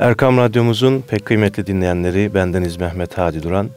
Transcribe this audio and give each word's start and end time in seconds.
Erkam 0.00 0.36
Radyomuzun 0.36 1.00
pek 1.08 1.24
kıymetli 1.24 1.66
dinleyenleri 1.66 2.34
bendeniz 2.34 2.76
Mehmet 2.76 3.18
Hadi 3.18 3.42
Duran. 3.42 3.70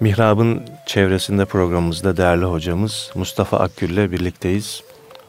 Mihrab'ın 0.00 0.62
çevresinde 0.86 1.44
programımızda 1.44 2.16
değerli 2.16 2.44
hocamız 2.44 3.10
Mustafa 3.14 3.58
Akgül 3.58 3.90
ile 3.90 4.12
birlikteyiz. 4.12 4.82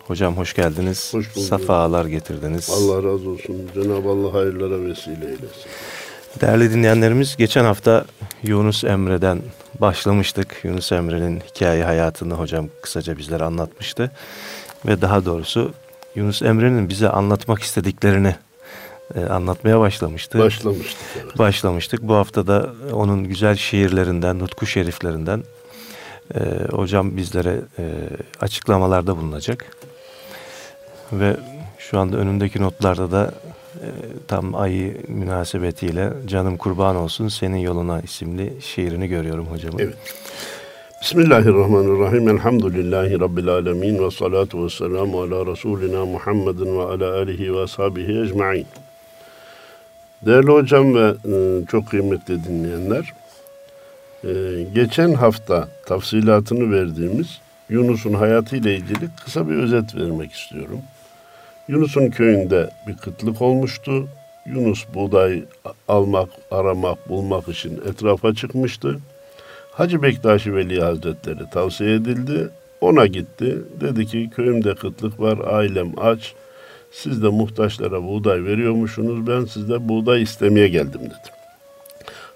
Hocam 0.07 0.37
hoş 0.37 0.53
geldiniz. 0.53 1.13
Hoş 1.13 1.35
bulduk. 1.35 1.47
Safalar 1.47 2.05
getirdiniz. 2.05 2.69
Allah 2.69 2.97
razı 2.97 3.29
olsun. 3.29 3.69
Cenab-ı 3.73 4.09
Allah 4.09 4.33
hayırlara 4.33 4.81
vesile 4.81 5.25
eylesin. 5.25 5.69
Değerli 6.41 6.71
dinleyenlerimiz 6.73 7.35
geçen 7.37 7.63
hafta 7.63 8.05
Yunus 8.43 8.83
Emre'den 8.83 9.41
başlamıştık. 9.79 10.59
Yunus 10.63 10.91
Emre'nin 10.91 11.39
hikaye 11.39 11.83
hayatını 11.83 12.33
hocam 12.33 12.67
kısaca 12.81 13.17
bizlere 13.17 13.43
anlatmıştı. 13.43 14.11
Ve 14.85 15.01
daha 15.01 15.25
doğrusu 15.25 15.73
Yunus 16.15 16.41
Emre'nin 16.41 16.89
bize 16.89 17.09
anlatmak 17.09 17.61
istediklerini 17.61 18.35
anlatmaya 19.29 19.79
başlamıştı. 19.79 20.39
Başlamıştık. 20.39 20.97
Evet. 21.23 21.39
Başlamıştık. 21.39 22.01
Bu 22.01 22.15
hafta 22.15 22.47
da 22.47 22.69
onun 22.93 23.23
güzel 23.23 23.55
şiirlerinden, 23.55 24.39
nutku 24.39 24.65
şeriflerinden 24.65 25.43
e, 26.35 26.39
hocam 26.71 27.17
bizlere 27.17 27.61
e, 27.79 27.83
açıklamalarda 28.41 29.17
bulunacak. 29.17 29.65
Ve 31.13 31.37
şu 31.77 31.99
anda 31.99 32.17
önümdeki 32.17 32.61
notlarda 32.61 33.11
da 33.11 33.31
e, 33.75 33.87
tam 34.27 34.55
ayı 34.55 34.97
münasebetiyle 35.07 36.13
Canım 36.27 36.57
Kurban 36.57 36.95
Olsun 36.95 37.27
Senin 37.27 37.57
Yoluna 37.57 38.01
isimli 38.01 38.53
şiirini 38.61 39.07
görüyorum 39.07 39.45
hocamın. 39.45 39.79
Evet. 39.79 39.95
Bismillahirrahmanirrahim. 41.01 42.29
Elhamdülillahi 42.29 43.19
Rabbil 43.19 43.47
alemin. 43.47 44.05
Ve 44.05 44.11
salatu 44.11 44.65
ve 44.65 44.69
selamu 44.69 45.21
ala 45.21 45.45
Resulina 45.45 46.05
Muhammedin 46.05 46.77
ve 46.79 46.83
ala 46.83 47.13
alihi 47.17 47.53
ve 47.53 47.61
ashabihi 47.61 48.21
ecma'in. 48.21 48.67
Değerli 50.25 50.51
hocam 50.51 50.95
ve 50.95 51.13
e, 51.25 51.65
çok 51.65 51.89
kıymetli 51.89 52.43
dinleyenler, 52.43 53.13
e, 54.23 54.29
geçen 54.75 55.13
hafta 55.13 55.67
tafsilatını 55.85 56.71
verdiğimiz 56.71 57.39
Yunus'un 57.69 58.13
hayatıyla 58.13 58.71
ilgili 58.71 59.09
kısa 59.25 59.49
bir 59.49 59.55
özet 59.55 59.95
vermek 59.95 60.31
istiyorum. 60.31 60.79
Yunus'un 61.67 62.09
köyünde 62.09 62.69
bir 62.87 62.97
kıtlık 62.97 63.41
olmuştu. 63.41 64.07
Yunus 64.45 64.85
buğday 64.93 65.43
almak, 65.87 66.29
aramak, 66.51 67.09
bulmak 67.09 67.47
için 67.47 67.81
etrafa 67.89 68.33
çıkmıştı. 68.33 68.99
Hacı 69.71 70.03
Bektaşi 70.03 70.55
Veli 70.55 70.81
Hazretleri 70.81 71.49
tavsiye 71.49 71.95
edildi. 71.95 72.49
Ona 72.81 73.05
gitti. 73.05 73.57
Dedi 73.81 74.05
ki 74.05 74.29
köyümde 74.35 74.75
kıtlık 74.75 75.19
var, 75.19 75.37
ailem 75.45 75.99
aç. 75.99 76.33
Siz 76.93 77.23
de 77.23 77.29
muhtaçlara 77.29 78.03
buğday 78.03 78.43
veriyormuşsunuz. 78.43 79.27
Ben 79.27 79.45
sizde 79.45 79.89
buğday 79.89 80.21
istemeye 80.21 80.67
geldim 80.67 81.01
dedi. 81.01 81.33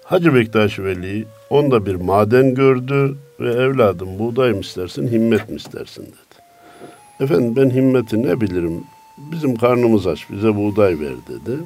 Hacı 0.04 0.34
Bektaşi 0.34 0.84
Veli 0.84 1.24
onda 1.50 1.86
bir 1.86 1.94
maden 1.94 2.54
gördü 2.54 3.16
ve 3.40 3.52
evladım 3.52 4.18
buğday 4.18 4.52
mı 4.52 4.60
istersin, 4.60 5.08
himmet 5.08 5.48
mi 5.48 5.56
istersin 5.56 6.02
dedi. 6.02 6.42
Efendim 7.20 7.56
ben 7.56 7.70
himmeti 7.70 8.22
ne 8.22 8.40
bilirim? 8.40 8.84
Bizim 9.32 9.56
karnımız 9.56 10.06
aç, 10.06 10.30
bize 10.30 10.56
buğday 10.56 11.00
ver 11.00 11.14
dedi. 11.28 11.58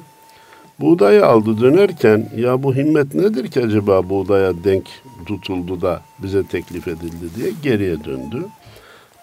Buğdayı 0.79 1.25
aldı 1.25 1.61
dönerken 1.61 2.29
ya 2.37 2.63
bu 2.63 2.75
himmet 2.75 3.15
nedir 3.15 3.47
ki 3.47 3.61
acaba 3.61 4.09
buğdaya 4.09 4.63
denk 4.63 4.85
tutuldu 5.25 5.81
da 5.81 6.01
bize 6.23 6.43
teklif 6.43 6.87
edildi 6.87 7.35
diye 7.35 7.51
geriye 7.63 8.03
döndü. 8.03 8.45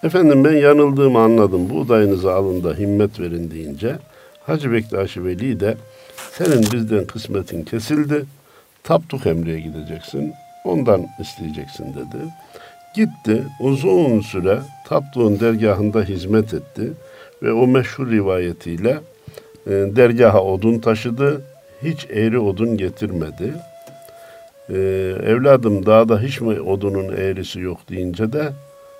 Efendim 0.03 0.45
ben 0.45 0.57
yanıldığımı 0.57 1.19
anladım. 1.19 1.71
Buğdayınızı 1.71 2.33
alın 2.33 2.65
da 2.65 2.75
himmet 2.75 3.21
verin 3.21 3.51
deyince 3.51 3.97
Hacı 4.47 4.73
Bektaşi 4.73 5.25
Veli 5.25 5.61
de 5.61 5.77
senin 6.33 6.63
bizden 6.63 7.05
kısmetin 7.05 7.65
kesildi. 7.65 8.25
Tapduk 8.85 9.27
Emre'ye 9.27 9.61
gideceksin. 9.61 10.33
Ondan 10.65 11.07
isteyeceksin 11.21 11.85
dedi. 11.85 12.25
Gitti 12.95 13.45
uzun 13.61 14.21
süre 14.21 14.59
Tapduk'un 14.89 15.41
dergahında 15.41 16.03
hizmet 16.03 16.55
etti 16.55 16.93
ve 17.43 17.53
o 17.53 17.67
meşhur 17.67 18.11
rivayetiyle 18.11 18.99
e, 19.67 19.71
dergaha 19.71 20.45
odun 20.45 20.79
taşıdı. 20.79 21.43
Hiç 21.83 22.07
eğri 22.11 22.39
odun 22.39 22.77
getirmedi. 22.77 23.55
E, 24.69 24.75
evladım 25.27 25.87
dağda 25.87 26.21
hiç 26.21 26.41
mi 26.41 26.61
odunun 26.61 27.17
eğrisi 27.17 27.61
yok 27.61 27.79
deyince 27.91 28.33
de 28.33 28.53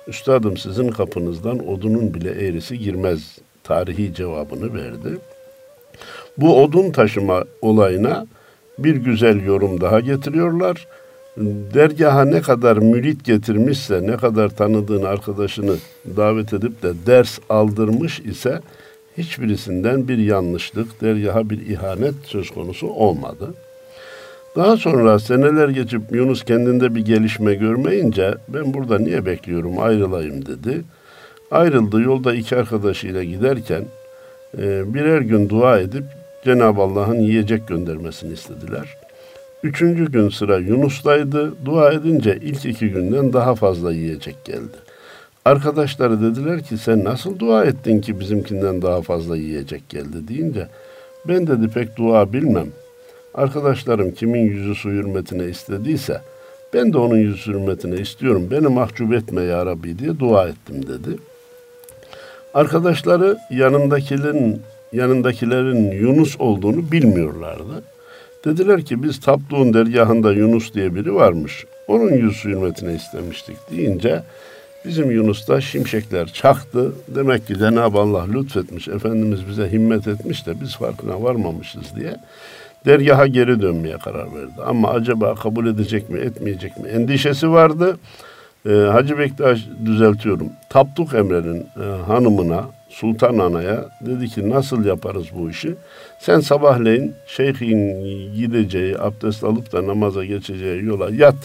üstadım 0.07 0.57
sizin 0.57 0.89
kapınızdan 0.89 1.67
odunun 1.67 2.13
bile 2.13 2.29
eğrisi 2.29 2.79
girmez 2.79 3.37
tarihi 3.63 4.13
cevabını 4.13 4.73
verdi. 4.73 5.17
Bu 6.37 6.63
odun 6.63 6.91
taşıma 6.91 7.43
olayına 7.61 8.27
bir 8.77 8.95
güzel 8.95 9.45
yorum 9.45 9.81
daha 9.81 9.99
getiriyorlar. 9.99 10.87
Dergaha 11.73 12.25
ne 12.25 12.41
kadar 12.41 12.77
mürit 12.77 13.25
getirmişse, 13.25 14.07
ne 14.07 14.17
kadar 14.17 14.49
tanıdığın 14.49 15.03
arkadaşını 15.03 15.75
davet 16.17 16.53
edip 16.53 16.83
de 16.83 16.93
ders 17.05 17.39
aldırmış 17.49 18.19
ise 18.19 18.59
hiçbirisinden 19.17 20.07
bir 20.07 20.17
yanlışlık, 20.17 21.01
dergaha 21.01 21.49
bir 21.49 21.67
ihanet 21.67 22.15
söz 22.23 22.49
konusu 22.49 22.87
olmadı. 22.87 23.53
Daha 24.55 24.77
sonra 24.77 25.19
seneler 25.19 25.69
geçip 25.69 26.01
Yunus 26.11 26.43
kendinde 26.43 26.95
bir 26.95 27.05
gelişme 27.05 27.53
görmeyince 27.53 28.35
ben 28.47 28.73
burada 28.73 28.99
niye 28.99 29.25
bekliyorum 29.25 29.79
ayrılayım 29.79 30.45
dedi. 30.45 30.81
Ayrıldı 31.51 32.01
yolda 32.01 32.33
iki 32.33 32.55
arkadaşıyla 32.55 33.23
giderken 33.23 33.85
e, 34.57 34.93
birer 34.93 35.21
gün 35.21 35.49
dua 35.49 35.79
edip 35.79 36.03
Cenab-ı 36.45 36.81
Allah'ın 36.81 37.19
yiyecek 37.19 37.67
göndermesini 37.67 38.33
istediler. 38.33 38.97
Üçüncü 39.63 40.11
gün 40.11 40.29
sıra 40.29 40.57
Yunus'taydı. 40.57 41.65
Dua 41.65 41.91
edince 41.91 42.39
ilk 42.41 42.65
iki 42.65 42.89
günden 42.89 43.33
daha 43.33 43.55
fazla 43.55 43.93
yiyecek 43.93 44.45
geldi. 44.45 44.77
Arkadaşları 45.45 46.21
dediler 46.21 46.63
ki 46.63 46.77
sen 46.77 47.03
nasıl 47.03 47.39
dua 47.39 47.65
ettin 47.65 48.01
ki 48.01 48.19
bizimkinden 48.19 48.81
daha 48.81 49.01
fazla 49.01 49.37
yiyecek 49.37 49.89
geldi 49.89 50.27
deyince 50.27 50.67
ben 51.27 51.47
dedi 51.47 51.67
pek 51.67 51.97
dua 51.97 52.33
bilmem. 52.33 52.67
Arkadaşlarım 53.33 54.11
kimin 54.11 54.41
yüzü 54.41 54.75
su 54.75 54.89
hürmetine 54.89 55.45
istediyse 55.45 56.21
ben 56.73 56.93
de 56.93 56.97
onun 56.97 57.17
yüzü 57.17 57.53
hürmetine 57.53 57.95
istiyorum. 57.95 58.47
Beni 58.51 58.67
mahcup 58.67 59.13
etme 59.13 59.41
ya 59.41 59.65
Rabbi 59.65 59.99
diye 59.99 60.19
dua 60.19 60.47
ettim 60.47 60.87
dedi. 60.87 61.17
Arkadaşları 62.53 63.37
yanındakilerin 63.49 64.61
yanındakilerin 64.93 65.91
Yunus 65.91 66.39
olduğunu 66.39 66.91
bilmiyorlardı. 66.91 67.83
Dediler 68.45 68.85
ki 68.85 69.03
biz 69.03 69.19
Tapduğun 69.19 69.73
dergahında 69.73 70.33
Yunus 70.33 70.73
diye 70.73 70.95
biri 70.95 71.15
varmış. 71.15 71.65
Onun 71.87 72.11
yüz 72.11 72.45
hürmetine 72.45 72.95
istemiştik 72.95 73.57
deyince 73.71 74.23
bizim 74.85 75.11
Yunus'ta 75.11 75.61
şimşekler 75.61 76.27
çaktı. 76.27 76.91
Demek 77.07 77.47
ki 77.47 77.57
Cenab-ı 77.57 77.99
Allah 77.99 78.25
lütfetmiş, 78.33 78.87
Efendimiz 78.87 79.47
bize 79.47 79.71
himmet 79.71 80.07
etmiş 80.07 80.47
de 80.47 80.61
biz 80.61 80.75
farkına 80.75 81.23
varmamışız 81.23 81.95
diye 81.95 82.15
dergaha 82.85 83.27
geri 83.27 83.61
dönmeye 83.61 83.97
karar 83.97 84.35
verdi. 84.35 84.61
Ama 84.65 84.89
acaba 84.89 85.35
kabul 85.35 85.67
edecek 85.67 86.09
mi, 86.09 86.19
etmeyecek 86.19 86.77
mi 86.77 86.89
endişesi 86.89 87.51
vardı. 87.51 87.97
Ee, 88.65 88.69
Hacı 88.69 89.17
Bektaş 89.19 89.67
düzeltiyorum. 89.85 90.47
Tapduk 90.69 91.13
Emre'nin 91.13 91.61
e, 91.61 92.03
hanımına, 92.07 92.65
Sultan 92.89 93.37
Ana'ya 93.37 93.85
dedi 94.01 94.27
ki 94.27 94.49
nasıl 94.49 94.85
yaparız 94.85 95.25
bu 95.35 95.49
işi? 95.49 95.75
Sen 96.19 96.39
sabahleyin 96.39 97.13
şeyhin 97.27 97.77
gideceği, 98.35 98.99
abdest 98.99 99.43
alıp 99.43 99.73
da 99.73 99.87
namaza 99.87 100.25
geçeceği 100.25 100.85
yola 100.85 101.09
yat. 101.09 101.35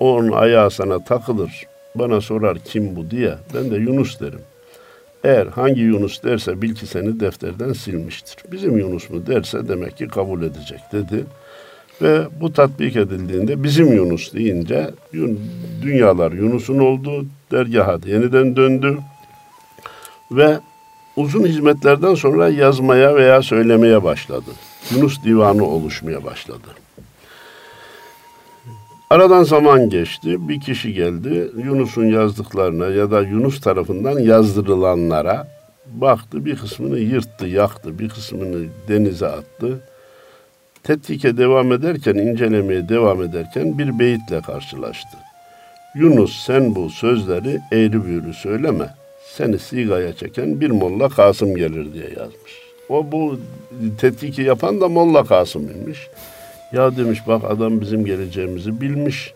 Onun 0.00 0.32
ayağı 0.32 0.70
sana 0.70 1.04
takılır. 1.04 1.66
Bana 1.94 2.20
sorar 2.20 2.58
kim 2.58 2.96
bu 2.96 3.10
diye. 3.10 3.34
Ben 3.54 3.70
de 3.70 3.76
Yunus 3.76 4.20
derim. 4.20 4.40
Eğer 5.24 5.46
hangi 5.46 5.80
Yunus 5.80 6.22
derse 6.22 6.62
bil 6.62 6.74
ki 6.74 6.86
seni 6.86 7.20
defterden 7.20 7.72
silmiştir. 7.72 8.36
Bizim 8.52 8.78
Yunus 8.78 9.10
mu 9.10 9.26
derse 9.26 9.68
demek 9.68 9.96
ki 9.96 10.08
kabul 10.08 10.42
edecek 10.42 10.80
dedi. 10.92 11.24
Ve 12.02 12.22
bu 12.40 12.52
tatbik 12.52 12.96
edildiğinde 12.96 13.62
bizim 13.62 13.92
Yunus 13.92 14.32
deyince 14.32 14.90
dünyalar 15.82 16.32
Yunus'un 16.32 16.78
oldu. 16.78 17.26
Dergaha 17.52 17.98
yeniden 18.06 18.56
döndü. 18.56 18.98
Ve 20.32 20.58
uzun 21.16 21.44
hizmetlerden 21.44 22.14
sonra 22.14 22.48
yazmaya 22.48 23.16
veya 23.16 23.42
söylemeye 23.42 24.02
başladı. 24.02 24.50
Yunus 24.90 25.24
divanı 25.24 25.64
oluşmaya 25.64 26.24
başladı. 26.24 26.68
Aradan 29.10 29.42
zaman 29.42 29.90
geçti. 29.90 30.48
Bir 30.48 30.60
kişi 30.60 30.92
geldi. 30.92 31.50
Yunus'un 31.64 32.04
yazdıklarına 32.04 32.86
ya 32.86 33.10
da 33.10 33.20
Yunus 33.20 33.60
tarafından 33.60 34.18
yazdırılanlara 34.18 35.48
baktı. 35.86 36.44
Bir 36.44 36.56
kısmını 36.56 36.98
yırttı, 36.98 37.46
yaktı. 37.46 37.98
Bir 37.98 38.08
kısmını 38.08 38.66
denize 38.88 39.26
attı. 39.26 39.80
Tetkike 40.82 41.36
devam 41.36 41.72
ederken, 41.72 42.14
incelemeye 42.14 42.88
devam 42.88 43.22
ederken 43.22 43.78
bir 43.78 43.98
beyitle 43.98 44.40
karşılaştı. 44.40 45.18
Yunus 45.94 46.44
sen 46.46 46.74
bu 46.74 46.90
sözleri 46.90 47.60
eğri 47.72 48.04
büğrü 48.04 48.34
söyleme. 48.34 48.94
Seni 49.36 49.58
sigaya 49.58 50.12
çeken 50.12 50.60
bir 50.60 50.70
molla 50.70 51.08
Kasım 51.08 51.56
gelir 51.56 51.94
diye 51.94 52.08
yazmış. 52.08 52.52
O 52.88 53.12
bu 53.12 53.40
tetkiki 54.00 54.42
yapan 54.42 54.80
da 54.80 54.88
Molla 54.88 55.24
Kasım 55.24 55.70
imiş. 55.70 56.08
Ya 56.72 56.96
demiş 56.96 57.18
bak 57.26 57.42
adam 57.48 57.80
bizim 57.80 58.04
geleceğimizi 58.04 58.80
bilmiş. 58.80 59.34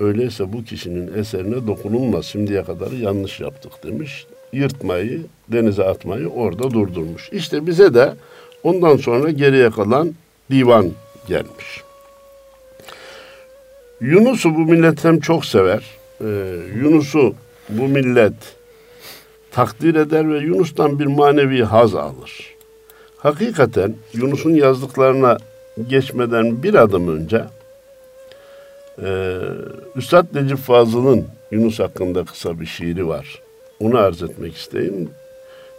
Öyleyse 0.00 0.52
bu 0.52 0.64
kişinin 0.64 1.18
eserine 1.18 1.66
dokunulmaz. 1.66 2.26
Şimdiye 2.26 2.64
kadar 2.64 2.92
yanlış 2.92 3.40
yaptık 3.40 3.72
demiş. 3.84 4.26
Yırtmayı, 4.52 5.20
denize 5.48 5.84
atmayı 5.84 6.28
orada 6.28 6.70
durdurmuş. 6.70 7.28
İşte 7.32 7.66
bize 7.66 7.94
de 7.94 8.14
ondan 8.62 8.96
sonra 8.96 9.30
geriye 9.30 9.70
kalan 9.70 10.14
divan 10.50 10.90
gelmiş. 11.28 11.82
Yunus'u 14.00 14.54
bu 14.54 14.58
millet 14.58 15.04
hem 15.04 15.20
çok 15.20 15.44
sever. 15.44 15.82
Ee, 16.20 16.56
Yunus'u 16.76 17.34
bu 17.68 17.88
millet 17.88 18.32
takdir 19.50 19.94
eder 19.94 20.32
ve 20.32 20.38
Yunus'tan 20.38 20.98
bir 20.98 21.06
manevi 21.06 21.62
haz 21.62 21.94
alır. 21.94 22.54
Hakikaten 23.16 23.94
Yunus'un 24.12 24.54
yazdıklarına 24.54 25.38
geçmeden 25.88 26.62
bir 26.62 26.74
adım 26.74 27.16
önce 27.18 27.44
e, 29.02 29.38
Üstad 29.96 30.26
Necip 30.34 30.58
Fazıl'ın 30.58 31.26
Yunus 31.50 31.78
hakkında 31.80 32.24
kısa 32.24 32.60
bir 32.60 32.66
şiiri 32.66 33.08
var. 33.08 33.38
Onu 33.80 33.98
arz 33.98 34.22
etmek 34.22 34.56
isteyeyim. 34.56 35.10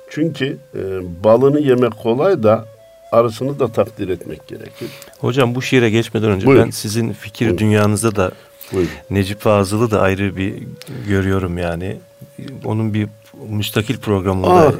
Çünkü 0.09 0.57
e, 0.75 0.79
balını 1.23 1.59
yemek 1.59 1.97
kolay 2.03 2.43
da 2.43 2.65
arasını 3.11 3.59
da 3.59 3.67
takdir 3.67 4.09
etmek 4.09 4.47
gerekir. 4.47 4.87
Hocam 5.19 5.55
bu 5.55 5.61
şiire 5.61 5.89
geçmeden 5.89 6.29
önce 6.29 6.45
Buyurun. 6.47 6.65
ben 6.65 6.69
sizin 6.71 7.13
fikir 7.13 7.45
Buyurun. 7.45 7.57
dünyanızda 7.57 8.15
da 8.15 8.31
Buyurun. 8.73 8.91
Necip 9.09 9.39
Fazıl'ı 9.39 9.91
da 9.91 10.01
ayrı 10.01 10.35
bir 10.35 10.53
görüyorum 11.07 11.57
yani. 11.57 11.97
Onun 12.65 12.93
bir 12.93 13.07
müstakil 13.49 13.97
programında 13.97 14.47
Ah. 14.67 14.73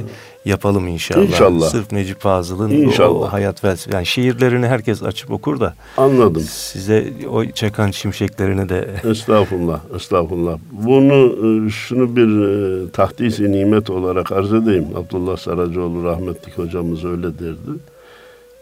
Yapalım 0.46 0.88
inşallah. 0.88 1.24
İnşallah. 1.24 1.70
Sırf 1.70 1.92
Necip 1.92 2.20
Fazıl'ın 2.22 3.00
o 3.02 3.32
hayat 3.34 3.62
felsefe. 3.62 3.96
Yani 3.96 4.06
şiirlerini 4.06 4.68
herkes 4.68 5.04
açıp 5.04 5.32
okur 5.32 5.60
da 5.60 5.74
Anladım. 5.98 6.42
size 6.42 7.14
o 7.32 7.46
çakan 7.46 7.92
şimşeklerini 7.92 8.70
de 8.70 8.90
Estağfurullah, 9.10 9.80
estağfurullah. 9.96 10.58
Bunu 10.72 11.36
e, 11.68 11.70
şunu 11.70 12.16
bir 12.16 12.46
e, 12.46 12.92
tahdis-i 12.92 13.52
nimet 13.52 13.90
olarak 13.90 14.32
arz 14.32 14.54
edeyim. 14.54 14.88
Abdullah 14.96 15.38
Saracıoğlu 15.38 16.04
rahmetlik 16.04 16.58
hocamız 16.58 17.06
öyle 17.06 17.40
derdi. 17.40 17.80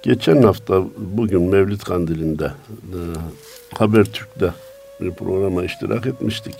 Geçen 0.03 0.43
hafta 0.43 0.83
bugün 0.97 1.41
Mevlid 1.41 1.81
Kandili'nde 1.81 2.45
e, 2.45 2.99
Habertürk'te 3.77 4.53
bir 5.01 5.11
programa 5.11 5.63
iştirak 5.63 6.05
etmiştik. 6.05 6.55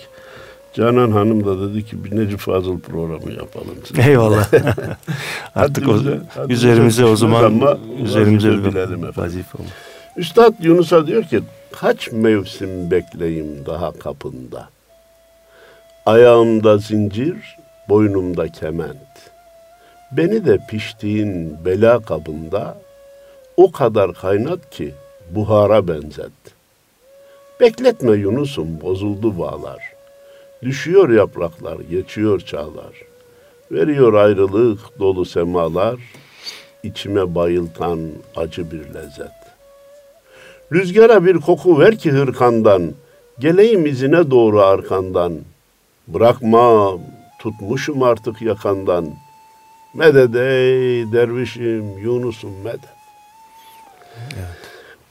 Canan 0.74 1.10
Hanım 1.10 1.46
da 1.46 1.70
dedi 1.70 1.84
ki 1.86 2.04
bir 2.04 2.16
Necip 2.16 2.38
Fazıl 2.38 2.80
programı 2.80 3.32
yapalım. 3.32 3.76
size." 3.84 4.02
eyvallah. 4.10 4.48
Artık 5.54 5.88
o, 5.88 5.92
haddimize 5.92 6.20
üzerimize 6.48 7.04
o 7.04 7.16
zaman 7.16 7.44
ama 7.44 7.78
üzerimize 8.02 8.48
bilelim 8.50 8.74
efendim. 9.04 9.12
vazife 9.16 9.58
olur. 9.58 9.68
Üstad 10.16 10.54
Yunus'a 10.60 11.06
diyor 11.06 11.22
ki 11.22 11.40
kaç 11.72 12.12
mevsim 12.12 12.90
bekleyim 12.90 13.66
daha 13.66 13.92
kapında. 13.92 14.68
Ayağımda 16.06 16.78
zincir, 16.78 17.56
boynumda 17.88 18.48
kement. 18.48 18.96
Beni 20.12 20.44
de 20.46 20.58
piştiğin 20.68 21.64
bela 21.64 22.00
kabında 22.00 22.76
o 23.56 23.72
kadar 23.72 24.14
kaynat 24.14 24.70
ki 24.70 24.94
buhara 25.30 25.88
benzet. 25.88 26.32
Bekletme 27.60 28.12
Yunus'um 28.16 28.80
bozuldu 28.80 29.38
bağlar. 29.38 29.91
Düşüyor 30.62 31.10
yapraklar, 31.10 31.80
geçiyor 31.90 32.40
çağlar. 32.40 33.02
Veriyor 33.72 34.14
ayrılık 34.14 34.98
dolu 34.98 35.24
semalar, 35.24 36.00
içime 36.82 37.34
bayıltan 37.34 38.00
acı 38.36 38.70
bir 38.70 38.94
lezzet. 38.94 39.32
Rüzgara 40.72 41.24
bir 41.24 41.36
koku 41.36 41.80
ver 41.80 41.98
ki 41.98 42.10
hırkandan, 42.10 42.92
geleyim 43.38 43.86
izine 43.86 44.30
doğru 44.30 44.60
arkandan. 44.60 45.32
Bırakma, 46.08 46.98
tutmuşum 47.40 48.02
artık 48.02 48.42
yakandan. 48.42 49.08
Medet 49.94 50.36
ey 50.36 51.12
dervişim, 51.12 51.98
Yunus'um 51.98 52.52
medet. 52.64 52.80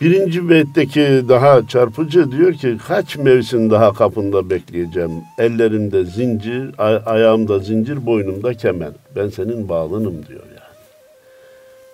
Birinci 0.01 0.49
beytteki 0.49 1.01
daha 1.29 1.67
çarpıcı 1.67 2.31
diyor 2.31 2.53
ki 2.53 2.77
kaç 2.87 3.17
mevsim 3.17 3.71
daha 3.71 3.93
kapında 3.93 4.49
bekleyeceğim. 4.49 5.11
Ellerimde 5.37 6.05
zincir, 6.05 6.71
ay- 6.77 7.01
ayağımda 7.05 7.59
zincir, 7.59 8.05
boynumda 8.05 8.53
kemen. 8.53 8.91
Ben 9.15 9.29
senin 9.29 9.69
bağlınım 9.69 10.25
diyor 10.27 10.43
yani. 10.49 10.77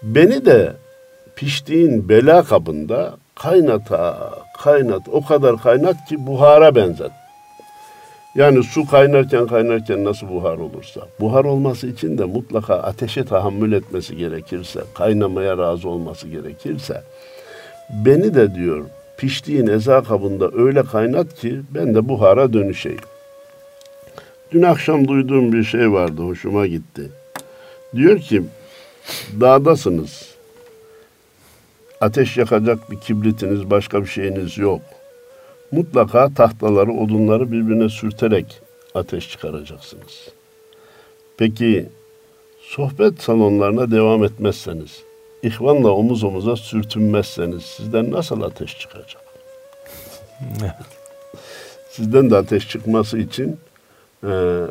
Beni 0.03 0.45
de 0.45 0.73
piştiğin 1.35 2.09
bela 2.09 2.43
kabında 2.43 3.17
kaynata, 3.35 4.31
kaynat, 4.63 5.01
o 5.11 5.25
kadar 5.25 5.57
kaynat 5.57 6.05
ki 6.09 6.27
buhara 6.27 6.75
benzet. 6.75 7.11
Yani 8.35 8.63
su 8.63 8.87
kaynarken 8.87 9.47
kaynarken 9.47 10.03
nasıl 10.03 10.29
buhar 10.29 10.57
olursa, 10.57 11.01
buhar 11.19 11.45
olması 11.45 11.87
için 11.87 12.17
de 12.17 12.25
mutlaka 12.25 12.75
ateşe 12.75 13.25
tahammül 13.25 13.71
etmesi 13.71 14.17
gerekirse, 14.17 14.79
kaynamaya 14.93 15.57
razı 15.57 15.89
olması 15.89 16.27
gerekirse, 16.27 17.03
beni 17.89 18.35
de 18.35 18.55
diyor 18.55 18.85
piştiğin 19.17 19.67
eza 19.67 20.03
kabında 20.03 20.51
öyle 20.53 20.83
kaynat 20.83 21.35
ki 21.35 21.61
ben 21.69 21.95
de 21.95 22.09
buhara 22.09 22.53
dönüşeyim. 22.53 22.99
Dün 24.51 24.61
akşam 24.61 25.07
duyduğum 25.07 25.53
bir 25.53 25.63
şey 25.63 25.91
vardı, 25.91 26.21
hoşuma 26.21 26.67
gitti. 26.67 27.09
Diyor 27.95 28.19
ki, 28.19 28.43
dağdasınız, 29.41 30.35
ateş 32.01 32.37
yakacak 32.37 32.91
bir 32.91 32.99
kibritiniz, 32.99 33.69
başka 33.69 34.01
bir 34.01 34.07
şeyiniz 34.07 34.57
yok. 34.57 34.81
Mutlaka 35.71 36.33
tahtaları, 36.33 36.91
odunları 36.91 37.51
birbirine 37.51 37.89
sürterek 37.89 38.61
ateş 38.95 39.29
çıkaracaksınız. 39.29 40.29
Peki 41.37 41.85
sohbet 42.61 43.21
salonlarına 43.21 43.91
devam 43.91 44.23
etmezseniz, 44.23 45.03
ihvanla 45.47 45.91
omuz 45.91 46.23
omuza 46.23 46.55
sürtünmezseniz 46.55 47.63
sizden 47.63 48.11
nasıl 48.11 48.41
ateş 48.41 48.79
çıkacak? 48.79 49.21
Sizden 51.89 52.29
de 52.29 52.37
ateş 52.37 52.69
çıkması 52.69 53.17
için 53.17 53.59
e, 54.23 54.61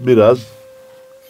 biraz 0.00 0.38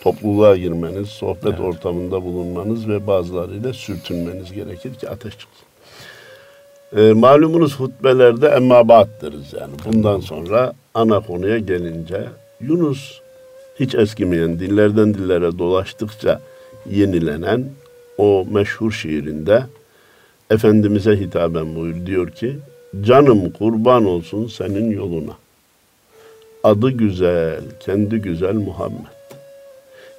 topluluğa 0.00 0.56
girmeniz, 0.56 1.08
sohbet 1.08 1.60
ortamında 1.60 2.22
bulunmanız 2.22 2.88
ve 2.88 3.06
bazılarıyla 3.06 3.72
sürtünmeniz 3.72 4.52
gerekir 4.52 4.94
ki 4.94 5.08
ateş 5.08 5.32
çıksın. 5.32 5.66
E, 6.96 7.12
malumunuz 7.12 7.80
hutbelerde 7.80 8.48
emmabat 8.48 9.08
deriz 9.22 9.52
yani. 9.52 9.72
Bundan 9.84 10.20
sonra 10.20 10.72
ana 10.94 11.20
konuya 11.20 11.58
gelince 11.58 12.28
Yunus 12.60 13.20
hiç 13.80 13.94
eskimeyen 13.94 14.58
dillerden 14.58 15.14
dillere 15.14 15.58
dolaştıkça 15.58 16.40
yenilenen 16.90 17.64
o 18.18 18.46
meşhur 18.50 18.92
şiirinde 18.92 19.62
Efendimiz'e 20.50 21.16
hitaben 21.16 21.74
buyur 21.74 22.06
diyor 22.06 22.30
ki 22.30 22.58
canım 23.00 23.50
kurban 23.50 24.04
olsun 24.04 24.46
senin 24.46 24.90
yoluna. 24.90 25.32
Adı 26.64 26.90
güzel, 26.90 27.60
kendi 27.80 28.18
güzel 28.18 28.54
Muhammed. 28.54 29.06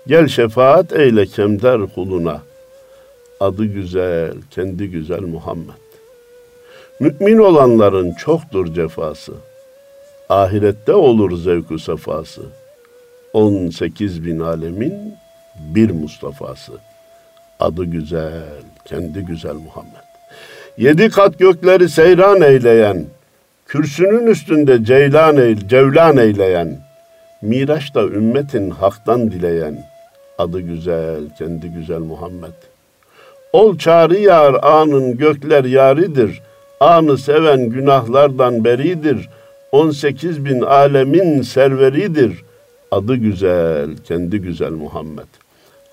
Gel 0.07 0.27
şefaat 0.27 0.93
eyle 0.93 1.25
kemder 1.25 1.81
kuluna. 1.95 2.41
Adı 3.39 3.65
güzel, 3.65 4.33
kendi 4.51 4.89
güzel 4.89 5.21
Muhammed. 5.21 5.83
Mümin 6.99 7.37
olanların 7.37 8.13
çoktur 8.13 8.73
cefası. 8.73 9.33
Ahirette 10.29 10.93
olur 10.93 11.37
zevku 11.37 11.79
sefası. 11.79 12.41
18 13.33 14.25
bin 14.25 14.39
alemin 14.39 15.15
bir 15.59 15.91
Mustafa'sı. 15.91 16.73
Adı 17.59 17.85
güzel, 17.85 18.43
kendi 18.85 19.21
güzel 19.21 19.53
Muhammed. 19.53 20.13
Yedi 20.77 21.09
kat 21.09 21.39
gökleri 21.39 21.89
seyran 21.89 22.41
eyleyen, 22.41 23.05
kürsünün 23.67 24.27
üstünde 24.27 24.85
ceylan 24.85 25.37
eyle, 25.37 25.67
cevlan 25.67 26.17
eyleyen, 26.17 26.79
Miraç'ta 27.41 28.03
ümmetin 28.03 28.69
haktan 28.69 29.31
dileyen, 29.31 29.85
adı 30.37 30.59
güzel, 30.59 31.19
kendi 31.37 31.67
güzel 31.69 31.99
Muhammed. 31.99 32.53
Ol 33.53 33.77
çağrı 33.77 34.19
yar 34.19 34.55
anın 34.63 35.17
gökler 35.17 35.63
yaridir, 35.63 36.41
anı 36.79 37.17
seven 37.17 37.69
günahlardan 37.69 38.63
beridir, 38.63 39.29
18 39.71 40.45
bin 40.45 40.61
alemin 40.61 41.41
serveridir, 41.41 42.43
adı 42.91 43.15
güzel, 43.15 43.97
kendi 43.97 44.37
güzel 44.37 44.71
Muhammed. 44.71 45.27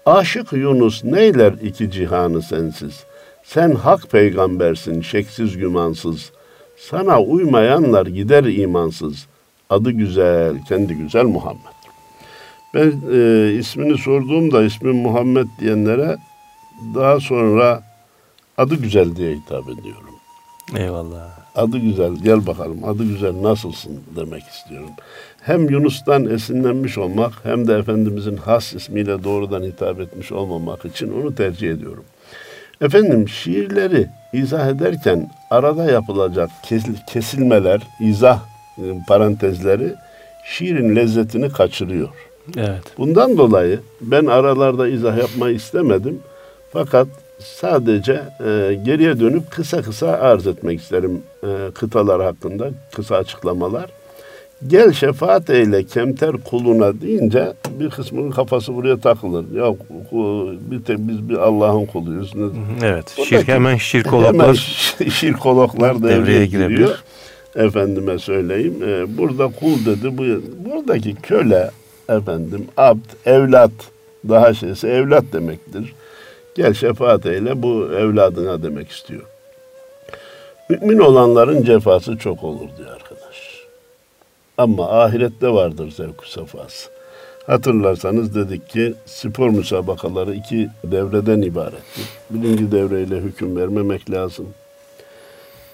Aşık 0.06 0.52
Yunus 0.52 1.04
neyler 1.04 1.52
iki 1.52 1.90
cihanı 1.90 2.42
sensiz? 2.42 3.04
Sen 3.44 3.72
hak 3.72 4.10
peygambersin 4.10 5.00
şeksiz 5.00 5.56
gümansız. 5.56 6.32
Sana 6.76 7.22
uymayanlar 7.22 8.06
gider 8.06 8.44
imansız. 8.44 9.26
Adı 9.70 9.90
güzel, 9.90 10.64
kendi 10.68 10.94
güzel 10.94 11.24
Muhammed. 11.24 11.80
Ben 12.74 13.02
e, 13.12 13.52
ismini 13.52 13.98
sorduğumda 13.98 14.62
ismim 14.62 14.96
Muhammed 14.96 15.46
diyenlere 15.60 16.16
daha 16.94 17.20
sonra 17.20 17.82
adı 18.58 18.74
güzel 18.74 19.16
diye 19.16 19.34
hitap 19.34 19.64
ediyorum. 19.68 20.14
Eyvallah. 20.76 21.39
Adı 21.54 21.78
güzel 21.78 22.14
gel 22.14 22.46
bakalım 22.46 22.84
adı 22.84 23.04
güzel 23.04 23.42
nasılsın 23.42 24.00
demek 24.16 24.42
istiyorum. 24.42 24.90
Hem 25.40 25.68
Yunus'tan 25.68 26.26
esinlenmiş 26.26 26.98
olmak 26.98 27.32
hem 27.42 27.68
de 27.68 27.74
Efendimizin 27.74 28.36
has 28.36 28.74
ismiyle 28.74 29.24
doğrudan 29.24 29.62
hitap 29.62 30.00
etmiş 30.00 30.32
olmamak 30.32 30.84
için 30.84 31.22
onu 31.22 31.34
tercih 31.34 31.70
ediyorum. 31.70 32.04
Efendim 32.80 33.28
şiirleri 33.28 34.06
izah 34.32 34.68
ederken 34.68 35.30
arada 35.50 35.84
yapılacak 35.84 36.50
kesilmeler, 37.06 37.80
izah 38.00 38.40
e, 38.78 38.82
parantezleri 39.08 39.94
şiirin 40.44 40.96
lezzetini 40.96 41.48
kaçırıyor. 41.48 42.08
Evet. 42.56 42.82
Bundan 42.98 43.38
dolayı 43.38 43.80
ben 44.00 44.26
aralarda 44.26 44.88
izah 44.88 45.18
yapmayı 45.18 45.56
istemedim. 45.56 46.20
Fakat 46.72 47.08
sadece 47.40 48.12
e, 48.40 48.78
geriye 48.84 49.20
dönüp 49.20 49.50
kısa 49.50 49.82
kısa 49.82 50.06
arz 50.06 50.46
etmek 50.46 50.80
isterim 50.80 51.22
e, 51.42 51.70
kıtalar 51.74 52.22
hakkında 52.22 52.70
kısa 52.94 53.16
açıklamalar. 53.16 53.86
Gel 54.66 54.92
şefaat 54.92 55.50
eyle 55.50 55.84
kemter 55.84 56.32
kuluna 56.32 57.00
deyince 57.00 57.52
bir 57.80 57.90
kısmının 57.90 58.30
kafası 58.30 58.74
buraya 58.74 58.96
takılır. 58.96 59.44
Ya 59.54 59.74
bir 60.70 60.82
tek 60.84 60.98
biz 60.98 61.28
bir 61.28 61.36
Allah'ın 61.36 61.86
kuluyuz. 61.86 62.32
Evet. 62.82 63.14
Buradaki, 63.18 63.28
şirk 63.28 63.48
hemen 63.48 63.76
şirkologlar 63.76 64.32
hemen 64.32 65.10
şirkologlar 65.10 66.02
devreye 66.02 66.46
girebilir. 66.46 66.76
Giriyor. 66.76 67.02
Efendime 67.56 68.18
söyleyeyim. 68.18 68.74
E, 68.86 69.18
burada 69.18 69.48
kul 69.60 69.84
dedi. 69.86 70.18
Bu, 70.18 70.24
buradaki 70.70 71.14
köle 71.14 71.70
efendim 72.08 72.64
abd, 72.76 73.26
evlat 73.26 73.70
daha 74.28 74.54
şeyse 74.54 74.88
evlat 74.88 75.24
demektir. 75.32 75.94
Gel 76.54 76.74
şefaat 76.74 77.26
eyle 77.26 77.62
bu 77.62 77.88
evladına 77.92 78.62
demek 78.62 78.90
istiyor. 78.90 79.22
Mümin 80.68 80.98
olanların 80.98 81.62
cefası 81.62 82.16
çok 82.16 82.44
olur 82.44 82.68
diyor 82.78 82.90
arkadaş. 82.90 83.66
Ama 84.58 85.02
ahirette 85.02 85.48
vardır 85.48 85.90
zevk 85.90 86.24
safası. 86.26 86.90
Hatırlarsanız 87.46 88.34
dedik 88.34 88.68
ki 88.68 88.94
spor 89.06 89.50
müsabakaları 89.50 90.34
iki 90.34 90.68
devreden 90.84 91.42
ibarettir. 91.42 92.04
Birinci 92.30 92.72
devreyle 92.72 93.16
hüküm 93.16 93.56
vermemek 93.56 94.10
lazım. 94.10 94.46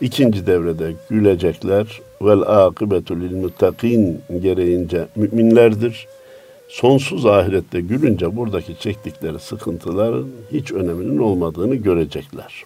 İkinci 0.01 0.47
devrede 0.47 0.93
gülecekler. 1.11 2.01
Vel 2.23 2.41
akıbetu 2.41 3.21
lil 3.21 3.37
muttakin 3.37 4.23
gereğince 4.41 5.07
müminlerdir 5.17 6.07
sonsuz 6.69 7.27
ahirette 7.27 7.81
gülünce 7.81 8.37
buradaki 8.37 8.79
çektikleri 8.81 9.39
sıkıntıların 9.39 10.29
hiç 10.53 10.73
öneminin 10.73 11.19
olmadığını 11.19 11.75
görecekler. 11.75 12.65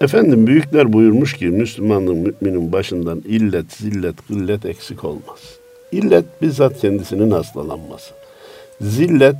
Efendim 0.00 0.46
büyükler 0.46 0.92
buyurmuş 0.92 1.36
ki 1.36 1.46
Müslümanın 1.46 2.16
müminin 2.16 2.72
başından 2.72 3.22
illet, 3.28 3.72
zillet, 3.72 4.28
gıllet 4.28 4.64
eksik 4.66 5.04
olmaz. 5.04 5.58
İllet 5.92 6.24
bizzat 6.42 6.80
kendisinin 6.80 7.30
hastalanması. 7.30 8.14
Zillet 8.80 9.36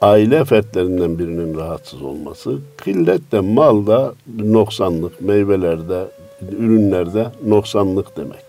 aile 0.00 0.44
fertlerinden 0.44 1.18
birinin 1.18 1.58
rahatsız 1.58 2.02
olması. 2.02 2.58
Kıllet 2.76 3.32
de 3.32 3.40
malda 3.40 4.14
noksanlık, 4.38 5.20
meyvelerde, 5.20 6.04
ürünlerde 6.58 7.26
noksanlık 7.46 8.16
demek. 8.16 8.44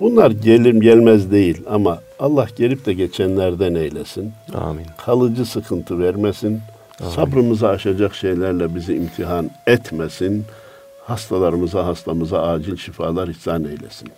Bunlar 0.00 0.30
gelim 0.30 0.80
gelmez 0.80 1.30
değil 1.30 1.62
ama 1.70 2.02
Allah 2.24 2.46
gelip 2.56 2.86
de 2.86 2.92
geçenlerden 2.92 3.74
eylesin. 3.74 4.32
Amin. 4.54 4.86
Kalıcı 4.96 5.46
sıkıntı 5.46 5.98
vermesin. 5.98 6.60
Amin. 7.00 7.10
Sabrımızı 7.10 7.68
aşacak 7.68 8.14
şeylerle 8.14 8.74
bizi 8.74 8.94
imtihan 8.96 9.50
etmesin. 9.66 10.44
Hastalarımıza, 11.04 11.86
hastamıza 11.86 12.42
acil 12.42 12.76
şifalar 12.76 13.28
ihsan 13.28 13.64
eylesin. 13.64 14.08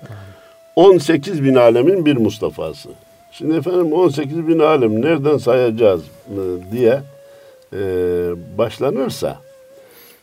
Amin. 0.00 0.92
18 0.94 1.44
bin 1.44 1.54
alemin 1.54 2.06
bir 2.06 2.16
Mustafa'sı. 2.16 2.88
Şimdi 3.32 3.56
efendim 3.56 3.92
18 3.92 4.48
bin 4.48 4.58
alem 4.58 5.02
nereden 5.02 5.38
sayacağız 5.38 6.02
diye 6.72 7.00
e, 7.72 7.78
başlanırsa 8.58 9.38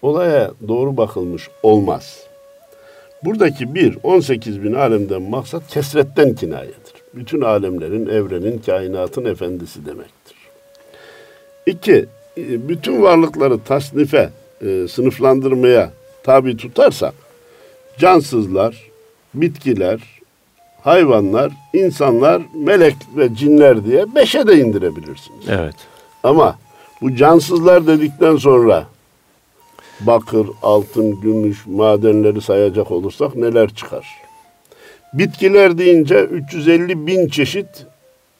olaya 0.02 0.52
doğru 0.68 0.98
bakılmış 0.98 1.50
olmaz. 1.64 2.24
Buradaki 3.24 3.76
bir, 3.76 3.98
18 4.04 4.64
bin 4.64 4.74
alemden 4.74 5.22
maksat 5.22 5.68
kesretten 5.68 6.36
kinayedir. 6.36 6.89
Bütün 7.14 7.42
alemlerin, 7.42 8.06
evrenin, 8.06 8.62
kainatın 8.66 9.26
efendisi 9.26 9.86
demektir. 9.86 10.36
İki, 11.66 12.06
e, 12.38 12.70
bütün 12.70 13.02
varlıkları 13.02 13.60
tasnife, 13.60 14.30
e, 14.62 14.88
sınıflandırmaya 14.88 15.92
tabi 16.24 16.58
tutarsak, 16.58 17.14
cansızlar, 17.98 18.92
bitkiler, 19.34 20.00
hayvanlar, 20.82 21.52
insanlar, 21.74 22.42
melek 22.56 22.96
ve 23.18 23.36
cinler 23.36 23.86
diye 23.86 24.16
beşe 24.16 24.48
de 24.48 24.58
indirebilirsiniz. 24.60 25.50
Evet. 25.50 25.76
Ama 26.24 26.60
bu 27.02 27.16
cansızlar 27.16 27.88
dedikten 27.88 28.36
sonra 28.36 28.88
bakır, 30.00 30.48
altın, 30.62 31.22
gümüş 31.22 31.66
madenleri 31.66 32.42
sayacak 32.42 32.92
olursak 32.92 33.36
neler 33.36 33.70
çıkar? 33.70 34.08
Bitkiler 35.14 35.78
deyince 35.78 36.20
350 36.24 37.08
bin 37.08 37.28
çeşit 37.28 37.86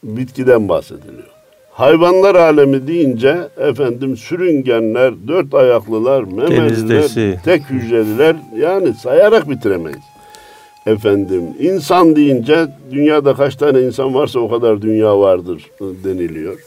bitkiden 0.04 0.70
bahsediliyor. 0.70 1.30
Hayvanlar 1.72 2.36
alemi 2.36 2.88
deyince 2.88 3.38
efendim 3.58 4.18
sürüngenler, 4.18 5.14
dört 5.28 5.54
ayaklılar, 5.54 6.24
memeliler, 6.24 7.02
tek 7.46 7.70
hücreliler 7.70 8.36
yani 8.58 8.94
sayarak 8.94 9.50
bitiremeyiz. 9.50 10.00
Efendim 10.86 11.44
insan 11.60 12.16
deyince 12.16 12.68
dünyada 12.92 13.34
kaç 13.34 13.56
tane 13.56 13.82
insan 13.82 14.14
varsa 14.14 14.40
o 14.40 14.50
kadar 14.50 14.82
dünya 14.82 15.20
vardır 15.20 15.72
deniliyor. 16.04 16.60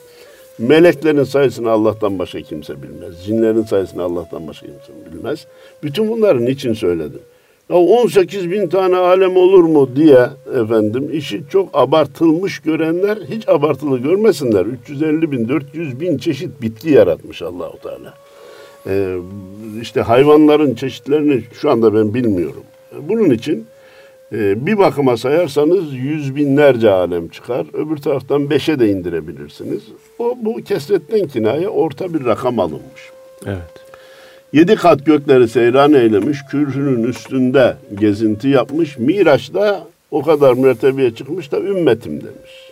Meleklerin 0.59 1.25
sayısını 1.25 1.71
Allah'tan 1.71 2.19
başka 2.19 2.41
kimse 2.41 2.83
bilmez. 2.83 3.25
Cinlerin 3.25 3.63
sayısını 3.63 4.03
Allah'tan 4.03 4.49
başka 4.49 4.67
kimse 4.67 5.13
bilmez. 5.13 5.47
Bütün 5.83 6.09
bunları 6.09 6.45
niçin 6.45 6.73
söyledim? 6.73 7.21
Ya 7.73 7.79
18 7.79 8.51
bin 8.51 8.69
tane 8.69 8.97
alem 8.97 9.37
olur 9.37 9.65
mu 9.65 9.89
diye 9.97 10.27
efendim 10.63 11.11
işi 11.13 11.43
çok 11.51 11.69
abartılmış 11.73 12.59
görenler 12.59 13.19
hiç 13.31 13.49
abartılı 13.49 13.99
görmesinler. 13.99 14.67
350 14.67 15.33
bin, 15.33 15.49
400 15.49 16.01
bin 16.01 16.19
çeşit 16.19 16.63
bitki 16.63 16.91
yaratmış 16.91 17.43
Allahu 17.43 17.79
Teala. 17.83 18.15
Ee, 18.87 19.17
işte 19.81 20.01
hayvanların 20.01 20.75
çeşitlerini 20.75 21.43
şu 21.61 21.71
anda 21.71 21.95
ben 21.95 22.15
bilmiyorum. 22.15 22.63
Bunun 23.09 23.31
için 23.31 23.67
ee, 24.33 24.67
bir 24.67 24.79
bakıma 24.79 25.17
sayarsanız 25.17 25.93
yüz 25.93 26.37
binlerce 26.37 26.91
alem 26.91 27.29
çıkar. 27.29 27.67
Öbür 27.73 27.97
taraftan 27.97 28.51
beşe 28.51 28.79
de 28.79 28.91
indirebilirsiniz. 28.91 29.83
O 30.19 30.37
bu 30.43 30.57
kesretten 30.57 31.29
kinaye 31.29 31.69
orta 31.69 32.15
bir 32.15 32.25
rakam 32.25 32.59
alınmış. 32.59 33.11
Evet. 33.47 33.82
Yedi 34.53 34.75
kat 34.77 35.07
gökleri 35.07 35.49
seyran 35.49 35.93
eylemiş, 35.93 36.39
kürsünün 36.51 37.05
üstünde 37.05 37.77
gezinti 37.95 38.49
yapmış. 38.49 38.99
Miraç'ta 38.99 39.87
o 40.11 40.23
kadar 40.23 40.53
mertebeye 40.53 41.15
çıkmış 41.15 41.53
da 41.53 41.61
ümmetim 41.61 42.21
demiş. 42.21 42.71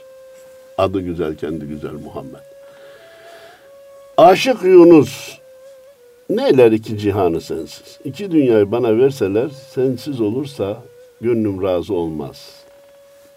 Adı 0.78 1.00
güzel, 1.00 1.36
kendi 1.36 1.64
güzel 1.64 1.92
Muhammed. 2.04 2.40
Aşık 4.16 4.64
Yunus 4.64 5.38
neyler 6.30 6.72
iki 6.72 6.98
cihanı 6.98 7.40
sensiz? 7.40 7.98
İki 8.04 8.30
dünyayı 8.30 8.72
bana 8.72 8.98
verseler 8.98 9.48
sensiz 9.74 10.20
olursa 10.20 10.82
gönlüm 11.20 11.62
razı 11.62 11.94
olmaz. 11.94 12.54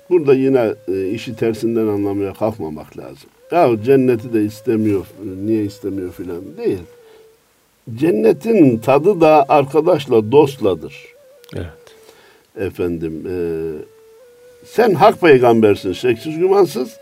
Burada 0.10 0.34
yine 0.34 0.74
e, 0.88 1.10
işi 1.10 1.36
tersinden 1.36 1.88
anlamaya 1.88 2.34
kalkmamak 2.34 2.98
lazım. 2.98 3.30
Ya 3.52 3.84
cenneti 3.86 4.34
de 4.34 4.44
istemiyor, 4.44 5.06
niye 5.46 5.64
istemiyor 5.64 6.12
filan 6.12 6.58
değil. 6.58 6.80
Cennetin 7.96 8.78
tadı 8.78 9.22
da 9.22 9.46
arkadaşla, 9.50 10.32
dostladır. 10.32 11.06
Evet. 11.56 11.68
Efendim, 12.58 13.24
e, 13.30 13.36
sen 14.66 14.94
hak 14.94 15.22
peygambersin, 15.22 15.94
şeksiz 15.94 16.38
gümansız. 16.38 16.98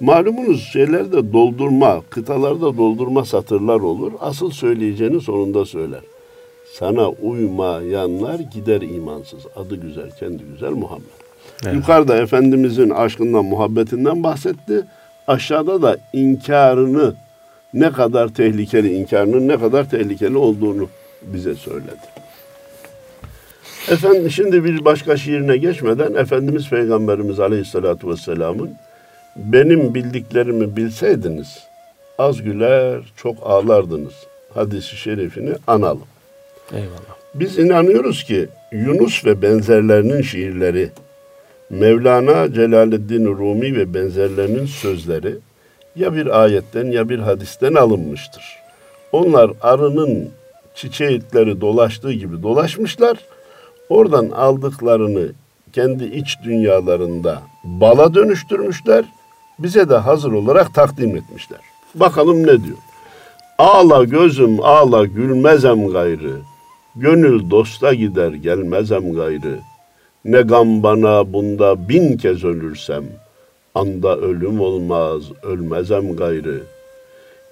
Malumunuz 0.00 0.68
şeylerde 0.72 1.32
doldurma, 1.32 2.02
kıtalarda 2.10 2.76
doldurma 2.76 3.24
satırlar 3.24 3.80
olur. 3.80 4.12
Asıl 4.20 4.50
söyleyeceğini 4.50 5.20
sonunda 5.20 5.64
söyler. 5.64 6.00
Sana 6.72 7.08
uymayanlar 7.08 8.38
gider 8.38 8.80
imansız. 8.80 9.40
Adı 9.56 9.76
güzel, 9.76 10.10
kendi 10.10 10.42
güzel 10.44 10.70
Muhammed. 10.70 11.06
Evet. 11.64 11.74
Yukarıda 11.74 12.16
Efendimizin 12.16 12.90
aşkından, 12.90 13.44
muhabbetinden 13.44 14.22
bahsetti. 14.22 14.84
Aşağıda 15.26 15.82
da 15.82 15.96
inkarını 16.12 17.14
ne 17.74 17.92
kadar 17.92 18.28
tehlikeli, 18.28 18.94
inkarının 18.94 19.48
ne 19.48 19.60
kadar 19.60 19.90
tehlikeli 19.90 20.36
olduğunu 20.36 20.88
bize 21.22 21.54
söyledi. 21.54 22.08
Efendim 23.90 24.30
şimdi 24.30 24.64
bir 24.64 24.84
başka 24.84 25.16
şiirine 25.16 25.56
geçmeden 25.56 26.14
Efendimiz 26.14 26.70
Peygamberimiz 26.70 27.40
Aleyhisselatü 27.40 28.08
Vesselam'ın 28.08 28.70
benim 29.36 29.94
bildiklerimi 29.94 30.76
bilseydiniz 30.76 31.68
az 32.18 32.42
güler 32.42 33.00
çok 33.16 33.36
ağlardınız. 33.42 34.14
Hadisi 34.54 34.96
şerifini 34.96 35.52
analım. 35.66 36.04
Eyvallah. 36.72 37.18
Biz 37.34 37.58
inanıyoruz 37.58 38.24
ki 38.24 38.48
Yunus 38.72 39.24
ve 39.24 39.42
benzerlerinin 39.42 40.22
şiirleri, 40.22 40.90
Mevlana 41.70 42.52
Celaleddin 42.52 43.24
Rumi 43.24 43.76
ve 43.76 43.94
benzerlerinin 43.94 44.66
sözleri 44.66 45.34
ya 45.98 46.14
bir 46.14 46.42
ayetten 46.42 46.86
ya 46.86 47.08
bir 47.08 47.18
hadisten 47.18 47.74
alınmıştır. 47.74 48.44
Onlar 49.12 49.50
arının 49.60 50.30
çiçekleri 50.74 51.60
dolaştığı 51.60 52.12
gibi 52.12 52.42
dolaşmışlar. 52.42 53.18
Oradan 53.88 54.30
aldıklarını 54.30 55.32
kendi 55.72 56.04
iç 56.04 56.36
dünyalarında 56.44 57.42
bala 57.64 58.14
dönüştürmüşler. 58.14 59.04
Bize 59.58 59.88
de 59.88 59.96
hazır 59.96 60.32
olarak 60.32 60.74
takdim 60.74 61.16
etmişler. 61.16 61.60
Bakalım 61.94 62.42
ne 62.42 62.64
diyor? 62.64 62.78
Ağla 63.58 64.04
gözüm 64.04 64.62
ağla 64.62 65.04
gülmezem 65.04 65.88
gayrı. 65.88 66.36
Gönül 66.96 67.50
dosta 67.50 67.94
gider 67.94 68.32
gelmezem 68.32 69.12
gayrı. 69.12 69.58
Ne 70.24 70.40
gam 70.40 70.82
bana 70.82 71.32
bunda 71.32 71.88
bin 71.88 72.16
kez 72.16 72.44
ölürsem. 72.44 73.04
Anda 73.78 74.16
ölüm 74.16 74.60
olmaz 74.60 75.22
ölmezem 75.42 76.16
gayrı. 76.16 76.60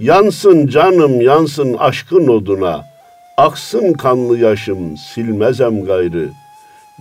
Yansın 0.01 0.67
canım 0.67 1.21
yansın 1.21 1.75
aşkın 1.75 2.29
oduna. 2.29 2.85
Aksın 3.37 3.93
kanlı 3.93 4.39
yaşım 4.39 4.97
silmezem 4.97 5.85
gayrı. 5.85 6.29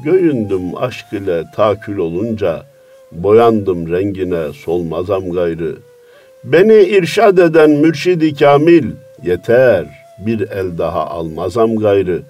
Göğündüm 0.04 0.78
aşk 0.78 1.14
ile 1.14 1.44
takül 1.56 1.98
olunca. 1.98 2.64
Boyandım 3.12 3.92
rengine 3.92 4.54
solmazam 4.54 5.32
gayrı. 5.32 5.76
Beni 6.44 6.84
irşad 6.84 7.38
eden 7.38 7.70
mürşidi 7.70 8.36
kamil 8.36 8.86
yeter. 9.24 9.86
Bir 10.26 10.50
el 10.50 10.78
daha 10.78 11.08
almazam 11.08 11.76
gayrı. 11.76 12.22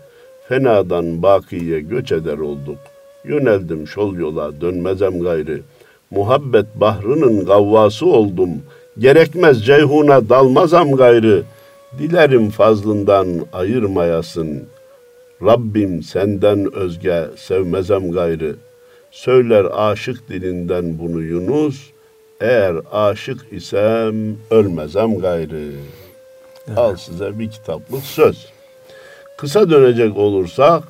Fenadan 0.47 1.23
bakiye 1.23 1.79
göç 1.79 2.11
eder 2.11 2.37
olduk. 2.37 2.79
Yöneldim 3.25 3.87
şol 3.87 4.15
yola 4.15 4.61
dönmezem 4.61 5.19
gayrı. 5.19 5.61
Muhabbet 6.15 6.65
bahrının 6.75 7.45
gavvası 7.45 8.05
oldum. 8.05 8.49
Gerekmez 8.97 9.65
ceyhuna 9.65 10.29
dalmazam 10.29 10.91
gayrı. 10.91 11.43
Dilerim 11.99 12.49
fazlından 12.49 13.27
ayırmayasın. 13.53 14.63
Rabbim 15.41 16.03
senden 16.03 16.73
özge 16.73 17.25
sevmezem 17.35 18.11
gayrı. 18.11 18.55
Söyler 19.11 19.65
aşık 19.73 20.29
dilinden 20.29 20.99
bunu 20.99 21.21
Yunus. 21.21 21.89
Eğer 22.41 22.75
aşık 22.91 23.37
isem 23.51 24.37
ölmezem 24.51 25.19
gayrı. 25.19 25.71
Al 26.77 26.95
size 26.95 27.39
bir 27.39 27.49
kitaplık 27.49 28.03
söz. 28.03 28.45
Kısa 29.37 29.69
dönecek 29.69 30.17
olursak 30.17 30.83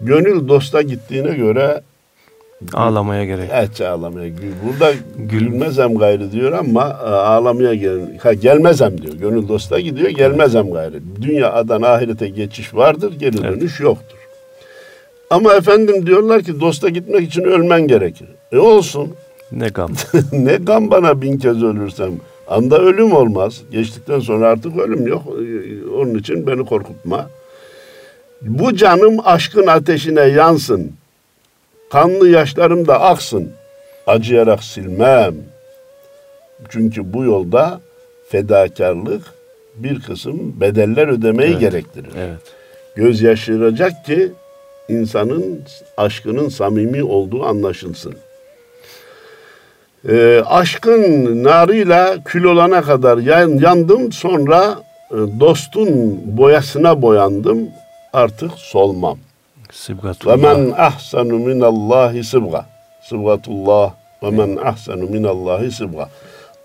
gönül 0.00 0.48
dosta 0.48 0.82
gittiğine 0.82 1.34
göre 1.34 1.82
Ağlamaya 2.74 3.24
gerek. 3.24 3.50
Evet 3.54 3.80
ağlamaya. 3.80 4.30
Burada 4.66 4.92
gülmezem 5.18 5.94
gayrı 5.94 6.32
diyor 6.32 6.52
ama 6.52 6.82
e, 7.04 7.08
ağlamaya 7.08 7.74
gel 7.74 8.18
ha, 8.22 8.32
gelmezem 8.32 9.02
diyor. 9.02 9.14
Gönül 9.14 9.48
dosta 9.48 9.80
gidiyor 9.80 10.08
gelmezem 10.08 10.70
gayrı. 10.70 11.00
Dünyadan 11.22 11.82
ahirete 11.82 12.28
geçiş 12.28 12.74
vardır 12.74 13.12
geri 13.18 13.42
dönüş 13.42 13.80
yoktur. 13.80 14.18
Ama 15.30 15.54
efendim 15.54 16.06
diyorlar 16.06 16.42
ki 16.42 16.60
dosta 16.60 16.88
gitmek 16.88 17.22
için 17.28 17.42
ölmen 17.42 17.86
gerekir. 17.88 18.28
E 18.52 18.58
olsun. 18.58 19.14
Ne 19.52 19.68
gam. 19.68 19.90
ne 20.32 20.56
gam 20.56 20.90
bana 20.90 21.22
bin 21.22 21.38
kez 21.38 21.62
ölürsem. 21.62 22.12
Anda 22.48 22.78
ölüm 22.78 23.12
olmaz. 23.12 23.60
Geçtikten 23.70 24.20
sonra 24.20 24.48
artık 24.48 24.78
ölüm 24.78 25.06
yok. 25.06 25.22
E, 25.26 25.90
Onun 25.90 26.14
için 26.14 26.46
beni 26.46 26.64
korkutma. 26.66 27.26
Bu 28.42 28.76
canım 28.76 29.16
aşkın 29.24 29.66
ateşine 29.66 30.20
yansın. 30.20 30.92
Kanlı 31.90 32.28
yaşlarım 32.28 32.86
da 32.88 33.00
aksın. 33.00 33.52
Acıyarak 34.06 34.64
silmem. 34.64 35.34
Çünkü 36.68 37.12
bu 37.12 37.24
yolda 37.24 37.80
fedakarlık 38.28 39.22
bir 39.74 40.00
kısım 40.00 40.60
bedeller 40.60 41.08
ödemeyi 41.08 41.50
Evet. 41.50 41.60
gerektirir. 41.60 42.10
Evet. 42.18 42.38
Göz 42.96 43.22
yaşayacak 43.22 44.04
ki 44.04 44.32
insanın 44.88 45.62
aşkının 45.96 46.48
samimi 46.48 47.02
olduğu 47.04 47.44
anlaşılsın. 47.44 48.14
Ee, 50.08 50.42
aşkın 50.46 51.44
narıyla 51.44 52.24
kül 52.24 52.44
olana 52.44 52.82
kadar 52.82 53.18
yan- 53.18 53.58
yandım 53.58 54.12
sonra 54.12 54.78
e, 55.10 55.16
dostun 55.40 56.20
boyasına 56.36 57.02
boyandım 57.02 57.68
artık 58.12 58.50
solmam. 58.56 59.18
Ve 59.68 59.72
Sibgatullah. 59.72 60.36
men 60.36 60.70
ahsanu 60.70 61.38
minallahi 61.38 62.24
sıbga. 62.24 62.66
Sıbgatullah 63.02 63.94
ve 64.22 64.30
men 64.30 64.56
ahsanu 64.56 65.02
minallahi 65.02 65.70
sıbga. 65.70 66.08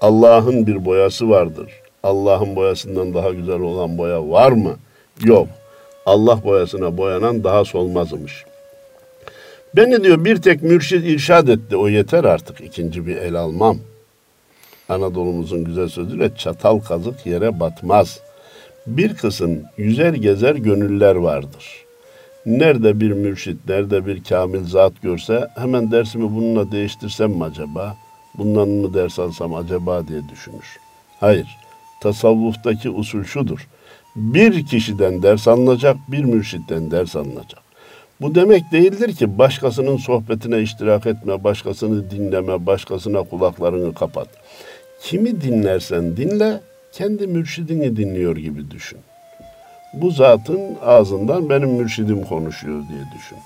Allah'ın 0.01 0.67
bir 0.67 0.85
boyası 0.85 1.29
vardır. 1.29 1.71
Allah'ın 2.03 2.55
boyasından 2.55 3.13
daha 3.13 3.29
güzel 3.29 3.59
olan 3.59 3.97
boya 3.97 4.29
var 4.29 4.51
mı? 4.51 4.75
Yok. 5.23 5.47
Allah 6.05 6.43
boyasına 6.43 6.97
boyanan 6.97 7.43
daha 7.43 7.65
solmazmış. 7.65 8.45
Beni 9.75 10.03
diyor 10.03 10.25
bir 10.25 10.41
tek 10.41 10.63
mürşid 10.63 11.03
irşad 11.03 11.47
etti. 11.47 11.77
O 11.77 11.87
yeter 11.87 12.23
artık. 12.23 12.61
ikinci 12.61 13.07
bir 13.07 13.15
el 13.17 13.35
almam. 13.35 13.77
Anadolu'muzun 14.89 15.63
güzel 15.63 15.87
sözüyle 15.89 16.35
çatal 16.37 16.79
kazık 16.79 17.25
yere 17.25 17.59
batmaz. 17.59 18.19
Bir 18.87 19.15
kısım 19.15 19.61
yüzer 19.77 20.13
gezer 20.13 20.55
gönüller 20.55 21.15
vardır. 21.15 21.82
Nerede 22.45 22.99
bir 22.99 23.11
mürşit, 23.11 23.57
nerede 23.69 24.05
bir 24.05 24.23
kamil 24.23 24.63
zat 24.65 25.01
görse 25.01 25.47
hemen 25.55 25.91
dersimi 25.91 26.35
bununla 26.35 26.71
değiştirsem 26.71 27.31
mi 27.31 27.43
acaba? 27.43 27.97
Bundan 28.37 28.69
mı 28.69 28.93
ders 28.93 29.19
alsam 29.19 29.55
acaba 29.55 30.07
diye 30.07 30.21
düşünür. 30.29 30.79
Hayır. 31.19 31.47
Tasavvuftaki 32.01 32.89
usul 32.89 33.23
şudur. 33.23 33.67
Bir 34.15 34.65
kişiden 34.65 35.23
ders 35.23 35.47
alınacak, 35.47 35.97
bir 36.07 36.23
mürşitten 36.23 36.91
ders 36.91 37.15
alınacak. 37.15 37.61
Bu 38.21 38.35
demek 38.35 38.71
değildir 38.71 39.15
ki 39.15 39.37
başkasının 39.37 39.97
sohbetine 39.97 40.61
iştirak 40.61 41.05
etme, 41.05 41.43
başkasını 41.43 42.11
dinleme, 42.11 42.65
başkasına 42.65 43.23
kulaklarını 43.23 43.93
kapat. 43.93 44.27
Kimi 45.03 45.41
dinlersen 45.41 46.17
dinle, 46.17 46.59
kendi 46.91 47.27
mürşidini 47.27 47.97
dinliyor 47.97 48.37
gibi 48.37 48.71
düşün. 48.71 48.99
Bu 49.93 50.11
zatın 50.11 50.61
ağzından 50.85 51.49
benim 51.49 51.69
mürşidim 51.69 52.23
konuşuyor 52.23 52.79
diye 52.89 53.03
düşün. 53.15 53.37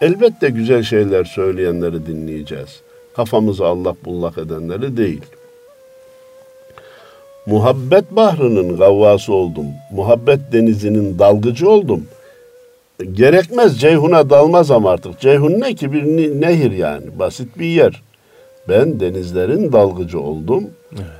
Elbette 0.00 0.48
güzel 0.48 0.82
şeyler 0.82 1.24
söyleyenleri 1.24 2.06
dinleyeceğiz. 2.06 2.80
Kafamızı 3.16 3.66
allak 3.66 4.04
bullak 4.04 4.38
edenleri 4.38 4.96
değil. 4.96 5.22
Muhabbet 7.46 8.10
bahrının 8.10 8.76
gavvası 8.76 9.32
oldum. 9.32 9.66
Muhabbet 9.92 10.52
denizinin 10.52 11.18
dalgıcı 11.18 11.70
oldum. 11.70 12.06
Gerekmez 13.12 13.80
Ceyhun'a 13.80 14.30
dalmazam 14.30 14.86
artık. 14.86 15.20
Ceyhun 15.20 15.60
ne 15.60 15.74
ki? 15.74 15.92
Bir 15.92 16.04
nehir 16.40 16.72
yani. 16.72 17.18
Basit 17.18 17.58
bir 17.58 17.66
yer. 17.66 18.02
Ben 18.68 19.00
denizlerin 19.00 19.72
dalgıcı 19.72 20.20
oldum. 20.20 20.64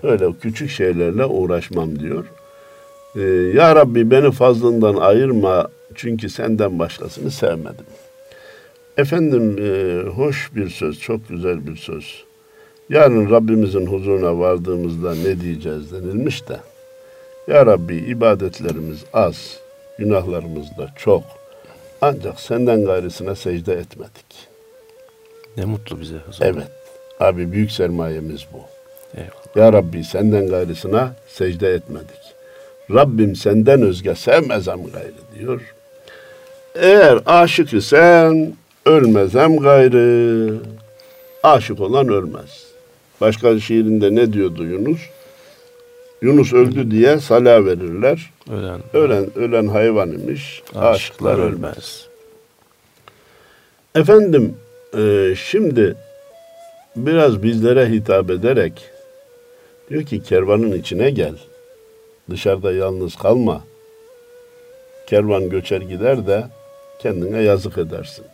Öyle 0.02 0.32
küçük 0.40 0.70
şeylerle 0.70 1.24
uğraşmam 1.24 1.98
diyor. 1.98 2.24
Ee, 3.16 3.20
ya 3.54 3.76
Rabbi 3.76 4.10
beni 4.10 4.30
fazlından 4.30 4.94
ayırma 4.94 5.68
çünkü 5.94 6.28
senden 6.28 6.78
başkasını 6.78 7.30
sevmedim. 7.30 7.86
Efendim 8.96 9.56
e, 9.60 10.02
hoş 10.08 10.50
bir 10.54 10.70
söz, 10.70 11.00
çok 11.00 11.28
güzel 11.28 11.66
bir 11.66 11.76
söz. 11.76 12.24
Yarın 12.88 13.30
Rabbimizin 13.30 13.86
huzuruna 13.86 14.38
vardığımızda 14.38 15.14
ne 15.14 15.40
diyeceğiz 15.40 15.92
denilmiş 15.92 16.48
de. 16.48 16.56
Ya 17.48 17.66
Rabbi 17.66 17.96
ibadetlerimiz 17.96 19.04
az, 19.12 19.58
günahlarımız 19.98 20.66
da 20.78 20.88
çok. 20.96 21.22
Ancak 22.00 22.40
senden 22.40 22.84
gayrısına 22.84 23.34
secde 23.34 23.72
etmedik. 23.72 24.48
Ne 25.56 25.64
mutlu 25.64 26.00
bize 26.00 26.16
o 26.28 26.32
zaman. 26.32 26.54
Evet. 26.54 26.68
Abi 27.20 27.52
büyük 27.52 27.70
sermayemiz 27.72 28.46
bu. 28.52 28.58
Eyvallah. 29.16 29.56
Ya 29.56 29.72
Rabbi 29.72 30.04
senden 30.04 30.48
gayrısına 30.48 31.12
secde 31.28 31.74
etmedik. 31.74 32.23
Rabbim 32.90 33.36
senden 33.36 33.82
özge 33.82 34.14
sevmezem 34.14 34.80
gayrı 34.92 35.38
diyor. 35.38 35.60
Eğer 36.74 37.18
aşık 37.26 37.72
isen 37.72 38.56
ölmezem 38.86 39.56
gayrı. 39.56 40.56
Aşık 41.42 41.80
olan 41.80 42.08
ölmez. 42.08 42.64
Başka 43.20 43.60
şiirinde 43.60 44.14
ne 44.14 44.32
diyordu 44.32 44.64
Yunus? 44.64 45.00
Yunus 46.22 46.52
öldü 46.52 46.90
diye 46.90 47.18
sala 47.18 47.66
verirler. 47.66 48.30
Ölen, 48.52 48.80
Ölen 48.94 49.38
ölen 49.38 49.66
hayvan 49.66 50.12
imiş. 50.12 50.62
aşıklar 50.74 51.38
ölmez. 51.38 52.06
Efendim 53.94 54.54
e, 54.98 55.34
şimdi 55.36 55.96
biraz 56.96 57.42
bizlere 57.42 57.90
hitap 57.90 58.30
ederek 58.30 58.72
Diyor 59.90 60.02
ki 60.02 60.22
kervanın 60.22 60.72
içine 60.72 61.10
gel. 61.10 61.34
Dışarıda 62.30 62.72
yalnız 62.72 63.16
kalma. 63.16 63.60
Kervan 65.06 65.50
göçer 65.50 65.80
gider 65.80 66.26
de 66.26 66.44
kendine 66.98 67.42
yazık 67.42 67.78
edersin. 67.78 68.24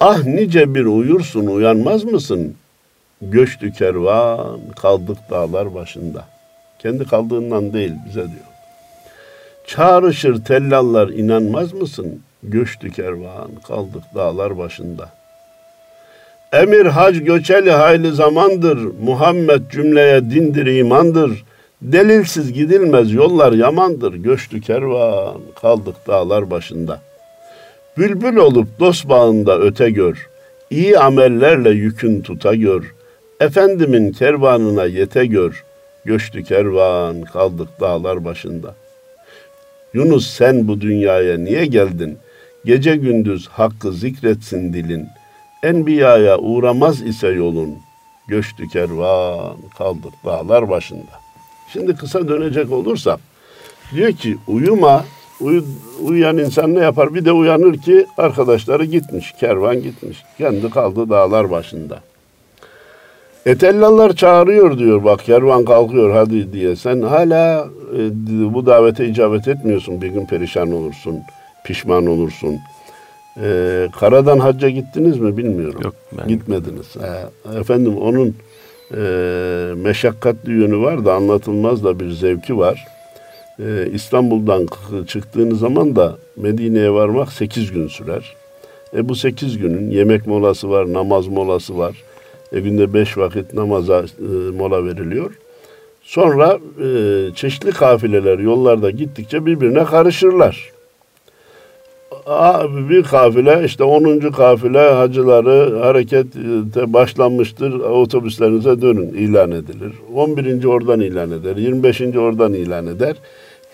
Ah 0.00 0.24
nice 0.24 0.74
bir 0.74 0.84
uyursun 0.84 1.46
uyanmaz 1.46 2.04
mısın? 2.04 2.56
Göçtü 3.22 3.72
kervan 3.72 4.60
kaldık 4.80 5.18
dağlar 5.30 5.74
başında. 5.74 6.24
Kendi 6.78 7.04
kaldığından 7.04 7.72
değil 7.72 7.92
bize 8.08 8.20
diyor. 8.20 8.52
Çağrışır 9.66 10.44
tellallar 10.44 11.08
inanmaz 11.08 11.72
mısın? 11.72 12.20
Göçtü 12.42 12.90
kervan 12.90 13.50
kaldık 13.68 14.02
dağlar 14.14 14.58
başında. 14.58 15.08
Emir 16.52 16.86
hac 16.86 17.24
göçeli 17.24 17.70
hayli 17.70 18.12
zamandır. 18.12 18.78
Muhammed 19.02 19.70
cümleye 19.70 20.30
dindir 20.30 20.66
imandır. 20.66 21.44
Delilsiz 21.82 22.52
gidilmez 22.52 23.12
yollar 23.12 23.52
yamandır. 23.52 24.14
Göçtü 24.14 24.60
kervan 24.60 25.40
kaldık 25.60 25.96
dağlar 26.06 26.50
başında. 26.50 27.00
Bülbül 27.98 28.36
olup 28.36 28.68
dost 28.80 29.08
bağında 29.08 29.58
öte 29.58 29.90
gör. 29.90 30.28
İyi 30.70 30.98
amellerle 30.98 31.70
yükün 31.70 32.20
tuta 32.20 32.54
gör. 32.54 32.94
Efendimin 33.40 34.12
kervanına 34.12 34.84
yete 34.84 35.26
gör. 35.26 35.64
Göçtü 36.04 36.44
kervan 36.44 37.22
kaldık 37.22 37.68
dağlar 37.80 38.24
başında. 38.24 38.74
Yunus 39.94 40.30
sen 40.30 40.68
bu 40.68 40.80
dünyaya 40.80 41.38
niye 41.38 41.66
geldin? 41.66 42.18
Gece 42.64 42.96
gündüz 42.96 43.48
hakkı 43.48 43.92
zikretsin 43.92 44.72
dilin. 44.72 45.06
Enbiyaya 45.62 46.38
uğramaz 46.38 47.02
ise 47.02 47.28
yolun. 47.28 47.74
Göçtü 48.28 48.68
kervan 48.68 49.56
kaldık 49.78 50.12
dağlar 50.24 50.70
başında. 50.70 51.21
Şimdi 51.72 51.96
kısa 51.96 52.28
dönecek 52.28 52.72
olursak 52.72 53.20
diyor 53.94 54.12
ki 54.12 54.36
uyuma 54.48 55.04
uyu, 55.40 55.64
uyuyan 56.02 56.38
insan 56.38 56.74
ne 56.74 56.80
yapar? 56.80 57.14
Bir 57.14 57.24
de 57.24 57.32
uyanır 57.32 57.78
ki 57.78 58.06
arkadaşları 58.18 58.84
gitmiş, 58.84 59.32
kervan 59.32 59.82
gitmiş. 59.82 60.22
Kendi 60.38 60.70
kaldı 60.70 61.10
dağlar 61.10 61.50
başında. 61.50 62.00
Etellalar 63.46 64.12
çağırıyor 64.12 64.78
diyor 64.78 65.04
bak 65.04 65.20
kervan 65.20 65.64
kalkıyor 65.64 66.10
hadi 66.10 66.52
diye. 66.52 66.76
Sen 66.76 67.02
hala 67.02 67.68
e, 67.96 68.54
bu 68.54 68.66
davete 68.66 69.06
icabet 69.06 69.48
etmiyorsun. 69.48 70.02
Bir 70.02 70.08
gün 70.08 70.26
perişan 70.26 70.72
olursun, 70.72 71.18
pişman 71.64 72.06
olursun. 72.06 72.58
E, 73.42 73.88
karadan 74.00 74.38
hacca 74.38 74.68
gittiniz 74.68 75.18
mi 75.18 75.36
bilmiyorum. 75.36 75.80
Yok 75.84 75.94
ben 76.18 76.28
Gitmediniz. 76.28 76.96
Ha, 76.96 77.30
efendim 77.58 77.96
onun 77.96 78.34
e, 78.96 79.74
meşakkatli 79.76 80.52
yönü 80.52 80.78
var 80.78 81.04
da 81.04 81.14
anlatılmaz 81.14 81.84
da 81.84 82.00
bir 82.00 82.10
zevki 82.10 82.58
var. 82.58 82.86
E, 83.58 83.88
İstanbul'dan 83.92 84.66
çıktığınız 85.06 85.58
zaman 85.58 85.96
da 85.96 86.16
Medine'ye 86.36 86.90
varmak 86.90 87.32
8 87.32 87.72
gün 87.72 87.88
sürer. 87.88 88.34
E, 88.96 89.08
bu 89.08 89.14
8 89.14 89.58
günün 89.58 89.90
yemek 89.90 90.26
molası 90.26 90.70
var, 90.70 90.92
namaz 90.92 91.28
molası 91.28 91.78
var. 91.78 92.02
E, 92.52 92.60
günde 92.60 92.94
5 92.94 93.18
vakit 93.18 93.54
namaza 93.54 93.98
e, 93.98 94.50
mola 94.58 94.84
veriliyor. 94.84 95.32
Sonra 96.02 96.58
e, 96.84 96.88
çeşitli 97.34 97.70
kafileler 97.70 98.38
yollarda 98.38 98.90
gittikçe 98.90 99.46
birbirine 99.46 99.84
karışırlar. 99.84 100.72
Bir 102.88 103.02
kafile 103.02 103.64
işte 103.64 103.84
10. 103.84 104.18
kafile 104.30 104.90
hacıları 104.90 105.78
harekete 105.78 106.92
başlanmıştır 106.92 107.72
otobüslerinize 107.80 108.82
dönün 108.82 109.08
ilan 109.08 109.50
edilir. 109.50 109.92
11. 110.14 110.64
oradan 110.64 111.00
ilan 111.00 111.30
eder. 111.30 111.56
25. 111.56 112.00
oradan 112.00 112.52
ilan 112.54 112.86
eder. 112.86 113.16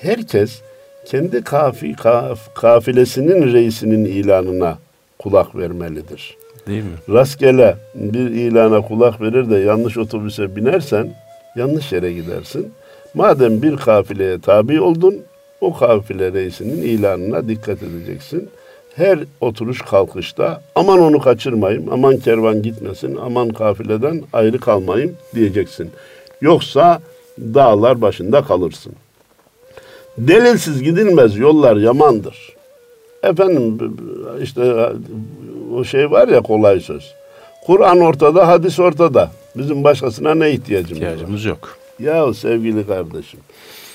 Herkes 0.00 0.60
kendi 1.06 1.44
kafi, 1.44 1.92
kaf, 1.92 2.54
kafilesinin 2.54 3.52
reisinin 3.52 4.04
ilanına 4.04 4.78
kulak 5.18 5.56
vermelidir. 5.56 6.36
değil 6.66 6.82
mi? 6.82 7.14
Rastgele 7.14 7.76
bir 7.94 8.30
ilana 8.30 8.80
kulak 8.80 9.20
verir 9.20 9.50
de 9.50 9.56
yanlış 9.56 9.98
otobüse 9.98 10.56
binersen 10.56 11.14
yanlış 11.56 11.92
yere 11.92 12.12
gidersin. 12.12 12.72
Madem 13.14 13.62
bir 13.62 13.76
kafileye 13.76 14.38
tabi 14.38 14.80
oldun, 14.80 15.16
o 15.60 15.76
kafile 15.76 16.32
reisinin 16.32 16.82
ilanına 16.82 17.48
dikkat 17.48 17.82
edeceksin. 17.82 18.48
Her 18.94 19.18
oturuş 19.40 19.82
kalkışta 19.82 20.62
aman 20.74 21.00
onu 21.00 21.20
kaçırmayayım, 21.20 21.92
aman 21.92 22.16
kervan 22.16 22.62
gitmesin, 22.62 23.16
aman 23.16 23.48
kafileden 23.48 24.22
ayrı 24.32 24.60
kalmayayım 24.60 25.16
diyeceksin. 25.34 25.90
Yoksa 26.40 27.00
dağlar 27.38 28.00
başında 28.00 28.44
kalırsın. 28.44 28.92
Delilsiz 30.18 30.82
gidilmez 30.82 31.36
yollar 31.36 31.76
yamandır. 31.76 32.54
Efendim 33.22 33.78
işte 34.42 34.90
o 35.74 35.84
şey 35.84 36.10
var 36.10 36.28
ya 36.28 36.40
kolay 36.40 36.80
söz. 36.80 37.14
Kur'an 37.66 38.00
ortada, 38.00 38.48
hadis 38.48 38.80
ortada. 38.80 39.30
Bizim 39.56 39.84
başkasına 39.84 40.34
ne 40.34 40.50
ihtiyacımız, 40.50 41.02
var? 41.02 41.08
İhtiyacımız 41.08 41.44
yok. 41.44 41.76
Ya 41.98 42.34
sevgili 42.34 42.86
kardeşim, 42.86 43.40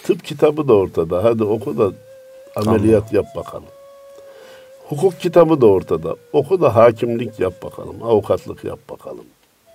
tıp 0.03 0.23
kitabı 0.23 0.67
da 0.67 0.73
ortada. 0.73 1.23
Hadi 1.23 1.43
oku 1.43 1.77
da 1.77 1.91
ameliyat 2.55 3.13
yap 3.13 3.25
bakalım. 3.35 3.69
Hukuk 4.89 5.19
kitabı 5.19 5.61
da 5.61 5.65
ortada. 5.65 6.15
Oku 6.33 6.61
da 6.61 6.75
hakimlik 6.75 7.39
yap 7.39 7.63
bakalım, 7.63 8.03
avukatlık 8.03 8.63
yap 8.63 8.79
bakalım. 8.89 9.25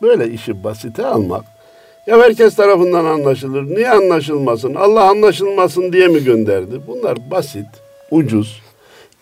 Böyle 0.02 0.28
işi 0.30 0.64
basite 0.64 1.06
almak, 1.06 1.44
ya 2.06 2.18
herkes 2.18 2.54
tarafından 2.54 3.04
anlaşılır. 3.04 3.62
Niye 3.62 3.90
anlaşılmasın? 3.90 4.74
Allah 4.74 5.10
anlaşılmasın 5.10 5.92
diye 5.92 6.08
mi 6.08 6.24
gönderdi? 6.24 6.80
Bunlar 6.86 7.30
basit, 7.30 7.66
ucuz, 8.10 8.62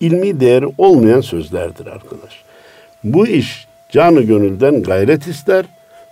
ilmi 0.00 0.40
değeri 0.40 0.66
olmayan 0.78 1.20
sözlerdir 1.20 1.86
arkadaş. 1.86 2.44
Bu 3.04 3.26
iş 3.26 3.66
canı 3.92 4.22
gönülden 4.22 4.82
gayret 4.82 5.26
ister 5.26 5.64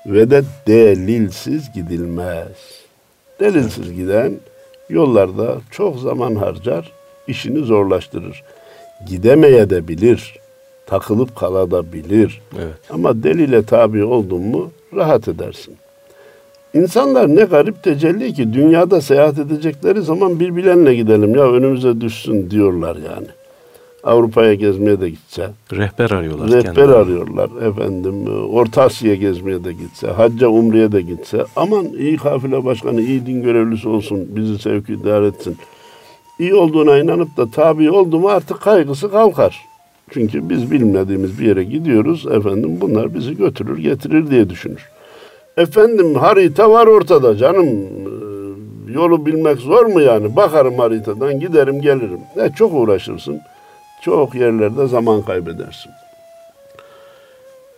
ve 0.07 0.31
de 0.31 0.43
delilsiz 0.67 1.73
gidilmez. 1.73 2.49
Delilsiz 3.41 3.93
giden 3.93 4.33
yollarda 4.89 5.57
çok 5.71 5.99
zaman 5.99 6.35
harcar, 6.35 6.93
işini 7.29 7.59
zorlaştırır. 7.59 8.43
Gidemeye 9.09 9.71
de 9.71 9.89
bilir, 9.89 10.39
takılıp 10.87 11.37
kalabilir. 11.37 12.41
Evet. 12.57 12.75
Ama 12.91 13.23
delile 13.23 13.63
tabi 13.63 14.05
oldun 14.05 14.43
mu 14.43 14.71
rahat 14.95 15.29
edersin. 15.29 15.77
İnsanlar 16.75 17.37
ne 17.37 17.45
garip 17.45 17.83
tecelli 17.83 18.35
ki 18.35 18.53
dünyada 18.53 19.01
seyahat 19.01 19.39
edecekleri 19.39 20.03
zaman 20.03 20.41
birbirlerine 20.41 20.95
gidelim 20.95 21.35
ya 21.35 21.53
önümüze 21.53 22.01
düşsün 22.01 22.51
diyorlar 22.51 22.97
yani. 22.97 23.27
Avrupa'ya 24.05 24.55
gezmeye 24.55 25.01
de 25.01 25.11
gitse, 25.11 25.51
Rehber 25.73 26.11
arıyorlar. 26.11 26.49
rehber 26.49 26.63
kendileri. 26.63 26.93
arıyorlar 26.93 27.49
efendim. 27.69 28.15
Orta 28.53 28.83
Asya'ya 28.83 29.15
gezmeye 29.17 29.65
de 29.65 29.73
gitse, 29.73 30.07
hacca 30.07 30.49
umreye 30.49 30.93
de 30.93 31.01
gitse. 31.01 31.45
Aman 31.57 31.87
iyi 31.87 32.17
kafile 32.17 32.65
başkanı, 32.65 33.01
iyi 33.01 33.27
din 33.27 33.43
görevlisi 33.43 33.89
olsun, 33.89 34.29
bizi 34.37 34.59
sevk 34.59 34.91
idare 34.91 35.27
etsin. 35.27 35.57
İyi 36.39 36.55
olduğuna 36.55 36.99
inanıp 36.99 37.37
da 37.37 37.51
tabi 37.51 37.91
oldu 37.91 38.19
mu 38.21 38.29
artık 38.29 38.61
kaygısı 38.61 39.11
kalkar. 39.11 39.61
Çünkü 40.11 40.49
biz 40.49 40.71
bilmediğimiz 40.71 41.41
bir 41.41 41.47
yere 41.47 41.65
gidiyoruz. 41.65 42.27
Efendim 42.27 42.79
bunlar 42.81 43.15
bizi 43.15 43.37
götürür 43.37 43.79
getirir 43.79 44.31
diye 44.31 44.51
düşünür. 44.51 44.89
Efendim 45.57 46.15
harita 46.15 46.71
var 46.71 46.87
ortada 46.87 47.37
canım. 47.37 47.67
Ee, 47.69 48.93
Yolu 48.93 49.27
bilmek 49.27 49.59
zor 49.59 49.87
mu 49.87 50.01
yani? 50.01 50.37
Bakarım 50.37 50.79
haritadan 50.79 51.41
giderim 51.41 51.81
gelirim. 51.81 52.21
Ne 52.37 52.51
çok 52.57 52.75
uğraşırsın. 52.75 53.41
Çok 54.05 54.35
yerlerde 54.35 54.87
zaman 54.87 55.23
kaybedersin. 55.23 55.93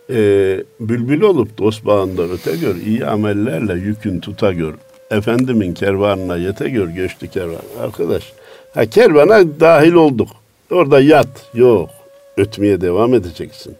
Ee, 0.09 0.63
bülbül 0.79 1.21
olup 1.21 1.57
dost 1.57 1.85
bağında 1.85 2.23
öte 2.23 2.57
gör, 2.57 2.75
iyi 2.75 3.05
amellerle 3.05 3.73
yükün 3.73 4.19
tuta 4.19 4.53
gör. 4.53 4.73
Efendimin 5.11 5.73
kervanına 5.73 6.37
yete 6.37 6.69
gör, 6.69 6.87
göçtü 6.87 7.27
kervan. 7.27 7.61
Arkadaş, 7.81 8.33
ha 8.73 8.85
kervana 8.85 9.59
dahil 9.59 9.93
olduk. 9.93 10.29
Orada 10.71 10.99
yat, 10.99 11.49
yok. 11.53 11.89
Ötmeye 12.37 12.81
devam 12.81 13.13
edeceksin. 13.13 13.75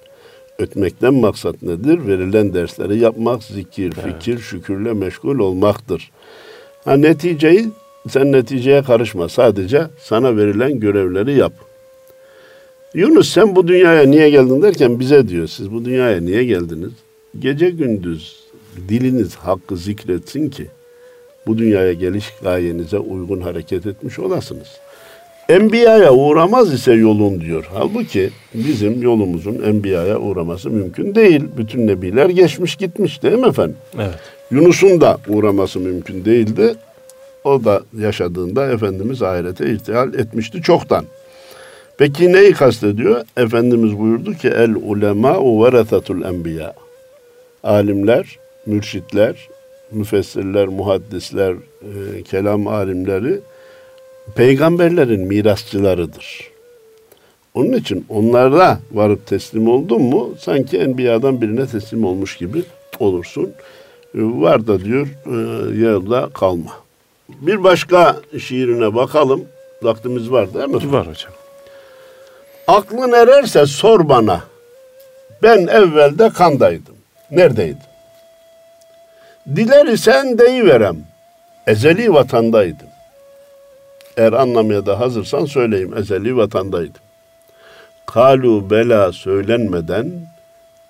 Ötmekten 0.59 1.13
maksat 1.13 1.61
nedir? 1.61 2.07
Verilen 2.07 2.53
dersleri 2.53 2.97
yapmak, 2.97 3.43
zikir, 3.43 3.91
fikir, 3.91 4.39
şükürle 4.39 4.93
meşgul 4.93 5.39
olmaktır. 5.39 6.11
Ha 6.85 6.97
neticeyi, 6.97 7.69
sen 8.09 8.31
neticeye 8.31 8.83
karışma. 8.83 9.29
Sadece 9.29 9.87
sana 9.99 10.37
verilen 10.37 10.79
görevleri 10.79 11.33
yap. 11.33 11.66
Yunus 12.97 13.29
sen 13.29 13.55
bu 13.55 13.67
dünyaya 13.67 14.05
niye 14.05 14.29
geldin 14.29 14.61
derken 14.61 14.99
bize 14.99 15.27
diyor 15.27 15.47
siz 15.47 15.71
bu 15.71 15.85
dünyaya 15.85 16.21
niye 16.21 16.43
geldiniz? 16.43 16.91
Gece 17.39 17.69
gündüz 17.69 18.35
diliniz 18.89 19.35
hakkı 19.35 19.77
zikretsin 19.77 20.49
ki 20.49 20.67
bu 21.47 21.57
dünyaya 21.57 21.93
geliş 21.93 22.33
gayenize 22.43 22.99
uygun 22.99 23.41
hareket 23.41 23.85
etmiş 23.85 24.19
olasınız. 24.19 24.67
Enbiyaya 25.49 26.13
uğramaz 26.13 26.73
ise 26.73 26.93
yolun 26.93 27.41
diyor. 27.41 27.69
Halbuki 27.73 28.29
bizim 28.53 29.01
yolumuzun 29.01 29.63
enbiyaya 29.63 30.19
uğraması 30.19 30.69
mümkün 30.69 31.15
değil. 31.15 31.43
Bütün 31.57 31.87
nebiler 31.87 32.29
geçmiş 32.29 32.75
gitmiş 32.75 33.23
değil 33.23 33.37
mi 33.37 33.47
efendim? 33.47 33.77
Evet. 33.95 34.19
Yunus'un 34.51 35.01
da 35.01 35.17
uğraması 35.27 35.79
mümkün 35.79 36.25
değildi. 36.25 36.75
O 37.43 37.63
da 37.63 37.81
yaşadığında 37.99 38.71
Efendimiz 38.71 39.21
ahirete 39.21 39.69
irtihal 39.69 40.13
etmişti 40.13 40.61
çoktan. 40.61 41.05
Peki 41.97 42.33
neyi 42.33 42.53
kastediyor? 42.53 43.25
Efendimiz 43.37 43.99
buyurdu 43.99 44.33
ki 44.33 44.47
el 44.47 44.75
ulema 44.75 45.33
veresatul 45.39 46.21
enbiya. 46.21 46.73
Alimler, 47.63 48.39
mürşitler, 48.65 49.47
müfessirler, 49.91 50.67
muhaddisler, 50.67 51.53
e, 51.81 52.23
kelam 52.23 52.67
alimleri 52.67 53.39
peygamberlerin 54.35 55.21
mirasçılarıdır. 55.21 56.51
Onun 57.53 57.73
için 57.73 58.05
onlara 58.09 58.79
varıp 58.91 59.27
teslim 59.27 59.69
oldun 59.69 60.01
mu 60.01 60.35
sanki 60.39 60.77
enbiyadan 60.77 61.41
birine 61.41 61.65
teslim 61.65 62.05
olmuş 62.05 62.37
gibi 62.37 62.63
olursun. 62.99 63.51
E, 64.15 64.19
var 64.21 64.67
da 64.67 64.79
diyor 64.85 65.07
e, 65.25 65.35
yolda 65.79 66.29
kalma. 66.33 66.71
Bir 67.29 67.63
başka 67.63 68.17
şiirine 68.39 68.95
bakalım. 68.95 69.43
Vaktimiz 69.81 70.31
var 70.31 70.53
değil 70.53 70.67
mi? 70.67 70.91
Var 70.93 71.07
hocam. 71.07 71.36
Aklın 72.67 73.11
ererse 73.11 73.65
sor 73.65 74.09
bana. 74.09 74.41
Ben 75.43 75.67
evvelde 75.67 76.29
kandaydım. 76.29 76.95
Neredeydim? 77.31 77.77
Diler 79.55 79.85
isen 79.85 80.37
deyiverem. 80.37 80.97
Ezeli 81.67 82.13
vatandaydım. 82.13 82.87
Eğer 84.17 84.33
anlamaya 84.33 84.85
da 84.85 84.99
hazırsan 84.99 85.45
söyleyeyim. 85.45 85.97
Ezeli 85.97 86.37
vatandaydım. 86.37 87.01
Kalu 88.05 88.69
bela 88.69 89.11
söylenmeden, 89.11 90.11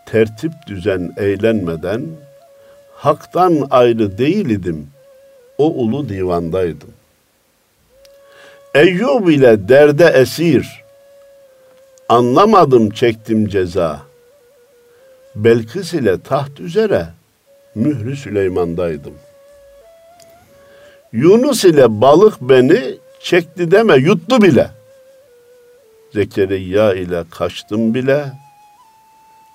tertip 0.06 0.52
düzen 0.68 1.14
eğlenmeden, 1.18 2.06
haktan 2.96 3.68
ayrı 3.72 4.18
değil 4.18 4.50
idim. 4.50 4.88
O 5.58 5.66
ulu 5.66 6.10
divandaydım. 6.10 6.90
Eyyub 8.76 9.28
ile 9.28 9.70
derde 9.70 10.06
esir, 10.06 10.84
anlamadım 12.10 12.90
çektim 12.90 13.48
ceza. 13.48 14.02
Belkıs 15.36 15.94
ile 15.94 16.22
taht 16.22 16.60
üzere, 16.60 17.08
mührü 17.76 18.16
Süleyman'daydım. 18.16 19.14
Yunus 21.14 21.64
ile 21.64 22.02
balık 22.02 22.42
beni 22.42 22.98
çekti 23.20 23.72
deme 23.72 23.96
yuttu 23.96 24.42
bile. 24.42 24.70
Zekeriya 26.14 26.94
ile 26.94 27.24
kaçtım 27.30 27.94
bile. 27.94 28.32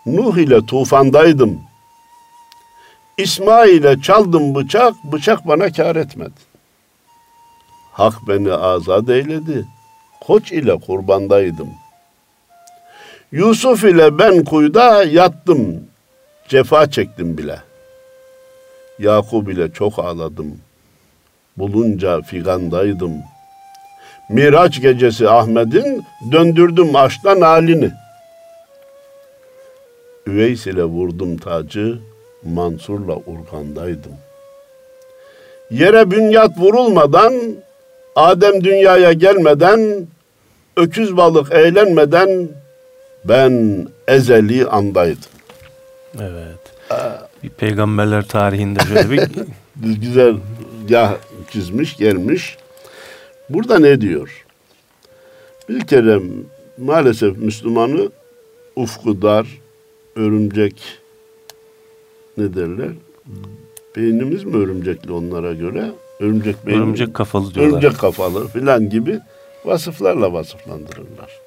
Nuh 0.06 0.36
ile 0.36 0.66
tufandaydım. 0.66 1.60
İsmail 3.18 3.72
ile 3.72 4.00
çaldım 4.00 4.54
bıçak, 4.54 4.94
bıçak 5.04 5.48
bana 5.48 5.72
kar 5.72 5.96
etmedi. 5.96 6.40
Hak 7.92 8.14
beni 8.28 8.52
azat 8.52 9.08
eyledi. 9.08 9.66
Koç 10.20 10.52
ile 10.52 10.78
kurbandaydım. 10.78 11.68
Yusuf 13.32 13.84
ile 13.84 14.18
ben 14.18 14.44
kuyuda 14.44 15.04
yattım. 15.04 15.80
Cefa 16.48 16.90
çektim 16.90 17.38
bile. 17.38 17.58
Yakub 18.98 19.48
ile 19.48 19.72
çok 19.72 19.98
ağladım. 19.98 20.58
Bulunca 21.56 22.22
figandaydım. 22.22 23.12
Miraç 24.28 24.80
gecesi 24.80 25.28
Ahmet'in 25.28 26.04
döndürdüm 26.32 26.96
açtan 26.96 27.40
halini. 27.40 27.90
Üveys 30.26 30.66
ile 30.66 30.84
vurdum 30.84 31.36
tacı, 31.36 31.98
Mansur'la 32.44 33.16
urgandaydım. 33.16 34.12
Yere 35.70 36.10
bünyat 36.10 36.58
vurulmadan, 36.58 37.34
Adem 38.16 38.64
dünyaya 38.64 39.12
gelmeden, 39.12 40.06
öküz 40.76 41.16
balık 41.16 41.52
eğlenmeden 41.52 42.48
ben 43.24 43.87
ezeli 44.08 44.66
andaydım. 44.66 45.22
Evet. 46.20 46.58
Bir 47.42 47.48
peygamberler 47.48 48.28
tarihinde 48.28 48.80
şöyle 48.80 49.11
bir 49.11 49.28
Güzel 49.76 50.37
yah 50.88 51.14
çizmiş, 51.50 51.96
gelmiş. 51.96 52.56
Burada 53.48 53.78
ne 53.78 54.00
diyor? 54.00 54.44
Bir 55.68 55.87
kere 55.87 56.18
maalesef 56.78 57.37
Müslümanı 57.37 58.11
ufku 58.76 59.22
dar, 59.22 59.46
örümcek 60.16 60.82
ne 62.37 62.54
derler? 62.54 62.90
Beynimiz 63.96 64.44
mi 64.44 64.56
örümcekli 64.56 65.12
onlara 65.12 65.52
göre? 65.52 65.90
Örümcek 66.20 66.66
beyni. 66.66 66.78
örümcek 66.78 67.14
kafalı 67.14 67.54
diyorlar. 67.54 67.72
Örümcek 67.72 68.00
kafalı 68.00 68.48
filan 68.48 68.90
gibi 68.90 69.20
vasıflarla 69.64 70.32
vasıflandırırlar. 70.32 71.41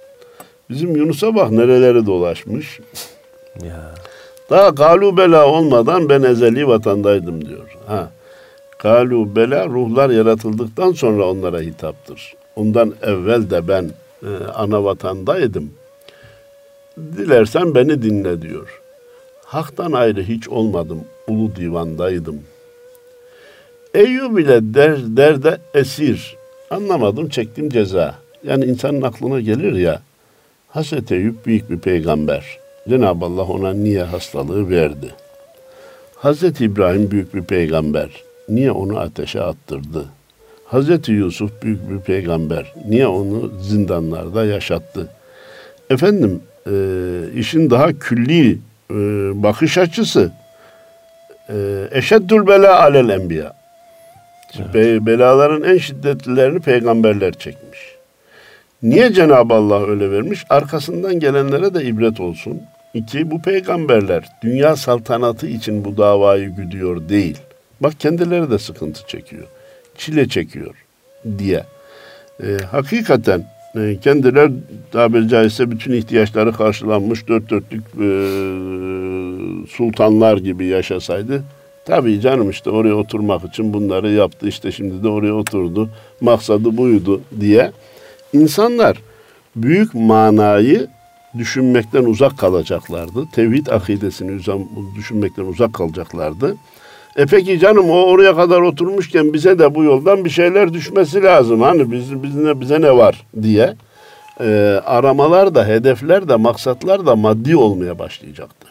Bizim 0.69 0.95
Yunus'a 0.95 1.36
bak 1.36 1.51
nerelere 1.51 2.06
dolaşmış. 2.06 2.80
Ya. 3.63 3.91
Daha 4.49 4.69
galu 4.69 5.17
bela 5.17 5.47
olmadan 5.47 6.10
ben 6.10 6.23
ezeli 6.23 6.67
vatandaydım 6.67 7.45
diyor. 7.45 7.78
Ha. 7.88 8.12
Galu 8.80 9.36
bela 9.36 9.67
ruhlar 9.67 10.10
yaratıldıktan 10.10 10.91
sonra 10.91 11.25
onlara 11.30 11.60
hitaptır. 11.60 12.34
Ondan 12.56 12.93
evvel 13.01 13.49
de 13.49 13.67
ben 13.67 13.91
e, 14.23 14.30
ana 14.56 14.84
vatandaydım. 14.84 15.69
Dilersen 16.97 17.75
beni 17.75 18.01
dinle 18.01 18.41
diyor. 18.41 18.82
Hak'tan 19.45 19.91
ayrı 19.91 20.23
hiç 20.23 20.49
olmadım. 20.49 21.04
Ulu 21.28 21.56
divandaydım. 21.56 22.39
Eyyub 23.93 24.38
ile 24.38 24.73
der, 24.73 24.97
derde 25.17 25.58
esir. 25.73 26.36
Anlamadım 26.69 27.30
çektim 27.30 27.69
ceza. 27.69 28.15
Yani 28.43 28.65
insanın 28.65 29.01
aklına 29.01 29.39
gelir 29.39 29.73
ya. 29.73 30.01
Hazreti 30.75 31.15
Eyüp 31.15 31.45
büyük 31.45 31.69
bir 31.69 31.77
peygamber. 31.79 32.57
Cenab-ı 32.89 33.25
Allah 33.25 33.43
ona 33.43 33.73
niye 33.73 34.03
hastalığı 34.03 34.69
verdi? 34.69 35.13
Hazreti 36.15 36.65
İbrahim 36.65 37.11
büyük 37.11 37.33
bir 37.35 37.41
peygamber. 37.43 38.09
Niye 38.49 38.71
onu 38.71 38.99
ateşe 38.99 39.41
attırdı? 39.41 40.05
Hazreti 40.65 41.11
Yusuf 41.11 41.61
büyük 41.63 41.89
bir 41.89 41.99
peygamber. 41.99 42.73
Niye 42.88 43.07
onu 43.07 43.51
zindanlarda 43.61 44.45
yaşattı? 44.45 45.07
Efendim 45.89 46.41
e, 46.67 46.73
işin 47.35 47.69
daha 47.69 47.93
külli 47.93 48.51
e, 48.91 48.95
bakış 49.43 49.77
açısı 49.77 50.31
e, 51.49 51.88
eşeddül 51.91 52.47
bela 52.47 52.81
alel 52.81 53.09
enbiya. 53.09 53.53
Be- 54.73 55.05
Belaların 55.05 55.63
en 55.63 55.77
şiddetlilerini 55.77 56.59
peygamberler 56.59 57.33
çekmiş. 57.33 57.94
Niye 58.83 59.13
Cenab-ı 59.13 59.53
Allah 59.53 59.88
öyle 59.88 60.11
vermiş? 60.11 60.45
Arkasından 60.49 61.19
gelenlere 61.19 61.73
de 61.73 61.83
ibret 61.83 62.19
olsun. 62.19 62.61
İki, 62.93 63.31
bu 63.31 63.41
peygamberler 63.41 64.29
dünya 64.43 64.75
saltanatı 64.75 65.47
için 65.47 65.85
bu 65.85 65.97
davayı 65.97 66.49
güdüyor 66.49 67.09
değil. 67.09 67.38
Bak 67.81 67.99
kendileri 67.99 68.51
de 68.51 68.59
sıkıntı 68.59 69.07
çekiyor. 69.07 69.43
Çile 69.97 70.27
çekiyor 70.27 70.75
diye. 71.38 71.63
Ee, 72.43 72.57
hakikaten 72.71 73.45
e, 73.75 73.97
kendiler 74.01 74.51
tabiri 74.91 75.27
caizse 75.27 75.71
bütün 75.71 75.93
ihtiyaçları 75.93 76.53
karşılanmış 76.53 77.27
dört 77.27 77.49
dörtlük 77.49 77.83
e, 78.01 78.09
sultanlar 79.67 80.38
gibi 80.38 80.65
yaşasaydı 80.65 81.43
Tabii 81.85 82.21
canım 82.21 82.49
işte 82.49 82.69
oraya 82.69 82.95
oturmak 82.95 83.43
için 83.43 83.73
bunları 83.73 84.11
yaptı 84.11 84.47
işte 84.47 84.71
şimdi 84.71 85.03
de 85.03 85.07
oraya 85.07 85.33
oturdu. 85.33 85.89
Maksadı 86.21 86.77
buydu 86.77 87.21
diye. 87.39 87.71
İnsanlar 88.33 88.97
büyük 89.55 89.93
manayı 89.93 90.88
düşünmekten 91.38 92.03
uzak 92.03 92.38
kalacaklardı. 92.38 93.25
Tevhid 93.31 93.67
akidesini 93.67 94.41
düşünmekten 94.95 95.45
uzak 95.45 95.73
kalacaklardı. 95.73 96.55
E 97.15 97.25
peki 97.25 97.59
canım 97.59 97.89
o 97.89 98.03
oraya 98.03 98.35
kadar 98.35 98.61
oturmuşken 98.61 99.33
bize 99.33 99.59
de 99.59 99.75
bu 99.75 99.83
yoldan 99.83 100.25
bir 100.25 100.29
şeyler 100.29 100.73
düşmesi 100.73 101.23
lazım. 101.23 101.61
Hani 101.61 101.91
biz, 101.91 102.23
biz 102.23 102.35
ne, 102.35 102.61
bize 102.61 102.81
ne 102.81 102.97
var 102.97 103.25
diye. 103.41 103.75
E, 104.41 104.81
aramalar 104.85 105.55
da, 105.55 105.67
hedefler 105.67 106.29
de, 106.29 106.35
maksatlar 106.35 107.05
da 107.05 107.15
maddi 107.15 107.55
olmaya 107.55 107.99
başlayacaktı. 107.99 108.67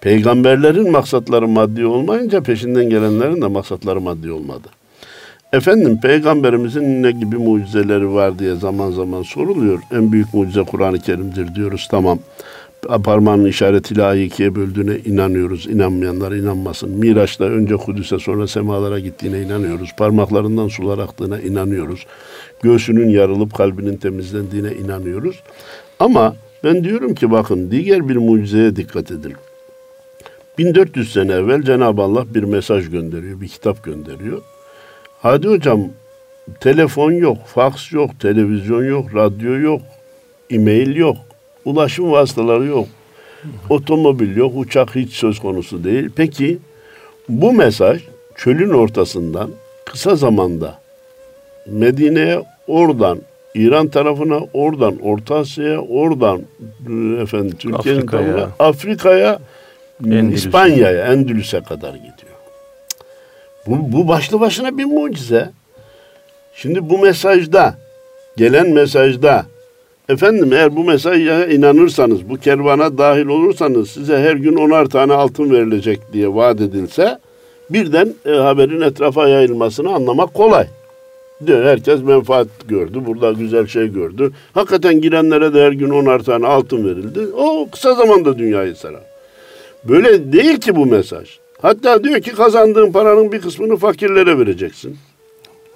Peygamberlerin 0.00 0.90
maksatları 0.90 1.48
maddi 1.48 1.86
olmayınca 1.86 2.40
peşinden 2.42 2.90
gelenlerin 2.90 3.42
de 3.42 3.46
maksatları 3.46 4.00
maddi 4.00 4.32
olmadı. 4.32 4.68
Efendim 5.52 6.00
peygamberimizin 6.00 7.02
ne 7.02 7.10
gibi 7.10 7.36
mucizeleri 7.36 8.14
var 8.14 8.38
diye 8.38 8.54
zaman 8.54 8.90
zaman 8.90 9.22
soruluyor. 9.22 9.78
En 9.92 10.12
büyük 10.12 10.34
mucize 10.34 10.62
Kur'an-ı 10.62 10.98
Kerim'dir 10.98 11.54
diyoruz 11.54 11.88
tamam. 11.90 12.18
Parmağının 13.04 13.44
işaretiyle 13.44 14.04
ayı 14.04 14.24
ikiye 14.24 14.54
böldüğüne 14.54 14.96
inanıyoruz. 15.04 15.66
İnanmayanlar 15.66 16.32
inanmasın. 16.32 16.90
Miraç'ta 16.90 17.44
önce 17.44 17.76
Kudüs'e 17.76 18.18
sonra 18.18 18.46
semalara 18.46 18.98
gittiğine 18.98 19.42
inanıyoruz. 19.42 19.90
Parmaklarından 19.96 20.68
sular 20.68 20.98
aktığına 20.98 21.40
inanıyoruz. 21.40 22.06
Göğsünün 22.62 23.08
yarılıp 23.08 23.54
kalbinin 23.54 23.96
temizlendiğine 23.96 24.72
inanıyoruz. 24.72 25.42
Ama 25.98 26.36
ben 26.64 26.84
diyorum 26.84 27.14
ki 27.14 27.30
bakın 27.30 27.70
diğer 27.70 28.08
bir 28.08 28.16
mucizeye 28.16 28.76
dikkat 28.76 29.10
edin. 29.10 29.34
1400 30.58 31.12
sene 31.12 31.32
evvel 31.32 31.62
Cenab-ı 31.62 32.02
Allah 32.02 32.34
bir 32.34 32.42
mesaj 32.42 32.90
gönderiyor, 32.90 33.40
bir 33.40 33.48
kitap 33.48 33.84
gönderiyor. 33.84 34.42
Hadi 35.22 35.48
hocam 35.48 35.80
telefon 36.60 37.12
yok, 37.12 37.38
faks 37.46 37.92
yok, 37.92 38.20
televizyon 38.20 38.84
yok, 38.84 39.14
radyo 39.14 39.60
yok, 39.60 39.82
e-mail 40.50 40.96
yok, 40.96 41.16
ulaşım 41.64 42.10
vasıtaları 42.12 42.64
yok, 42.64 42.86
otomobil 43.68 44.36
yok, 44.36 44.52
uçak 44.56 44.94
hiç 44.94 45.12
söz 45.12 45.38
konusu 45.38 45.84
değil. 45.84 46.10
Peki 46.16 46.58
bu 47.28 47.52
mesaj 47.52 48.02
çölün 48.36 48.70
ortasından 48.70 49.50
kısa 49.84 50.16
zamanda 50.16 50.78
Medine'ye 51.66 52.42
oradan 52.66 53.18
İran 53.54 53.88
tarafına, 53.88 54.40
oradan 54.52 54.98
Orta 55.02 55.36
Asya'ya, 55.36 55.80
oradan 55.80 56.42
e, 56.90 57.22
efendim 57.22 57.56
Türkiye'nin 57.58 58.00
Afrika'ya. 58.00 58.50
Afrika'ya. 58.58 59.38
İspanya'ya, 60.32 61.06
Endülüs'e 61.06 61.60
kadar 61.60 61.94
gidiyor. 61.94 62.29
Bu, 63.70 63.92
bu 63.92 64.08
başlı 64.08 64.40
başına 64.40 64.78
bir 64.78 64.84
mucize. 64.84 65.50
Şimdi 66.54 66.90
bu 66.90 66.98
mesajda, 66.98 67.74
gelen 68.36 68.70
mesajda, 68.70 69.46
efendim 70.08 70.52
eğer 70.52 70.76
bu 70.76 70.84
mesaja 70.84 71.46
inanırsanız, 71.46 72.28
bu 72.28 72.36
kervana 72.36 72.98
dahil 72.98 73.26
olursanız 73.26 73.90
size 73.90 74.18
her 74.18 74.36
gün 74.36 74.56
onar 74.56 74.86
tane 74.86 75.12
altın 75.12 75.50
verilecek 75.50 76.00
diye 76.12 76.34
vaat 76.34 76.60
edilse, 76.60 77.18
birden 77.70 78.14
e, 78.26 78.30
haberin 78.30 78.80
etrafa 78.80 79.28
yayılmasını 79.28 79.90
anlamak 79.90 80.34
kolay. 80.34 80.66
Diyor 81.46 81.64
herkes 81.64 82.02
menfaat 82.02 82.48
gördü. 82.68 82.98
Burada 83.06 83.32
güzel 83.32 83.66
şey 83.66 83.92
gördü. 83.92 84.32
Hakikaten 84.52 85.00
girenlere 85.00 85.54
de 85.54 85.62
her 85.62 85.72
gün 85.72 85.90
onar 85.90 86.18
tane 86.18 86.46
altın 86.46 86.84
verildi. 86.84 87.20
O 87.36 87.68
kısa 87.72 87.94
zamanda 87.94 88.38
dünyayı 88.38 88.76
sarar. 88.76 89.02
Böyle 89.84 90.32
değil 90.32 90.60
ki 90.60 90.76
bu 90.76 90.86
mesaj. 90.86 91.38
Hatta 91.62 92.04
diyor 92.04 92.20
ki 92.20 92.32
kazandığın 92.32 92.92
paranın 92.92 93.32
bir 93.32 93.40
kısmını 93.40 93.76
fakirlere 93.76 94.38
vereceksin. 94.38 94.96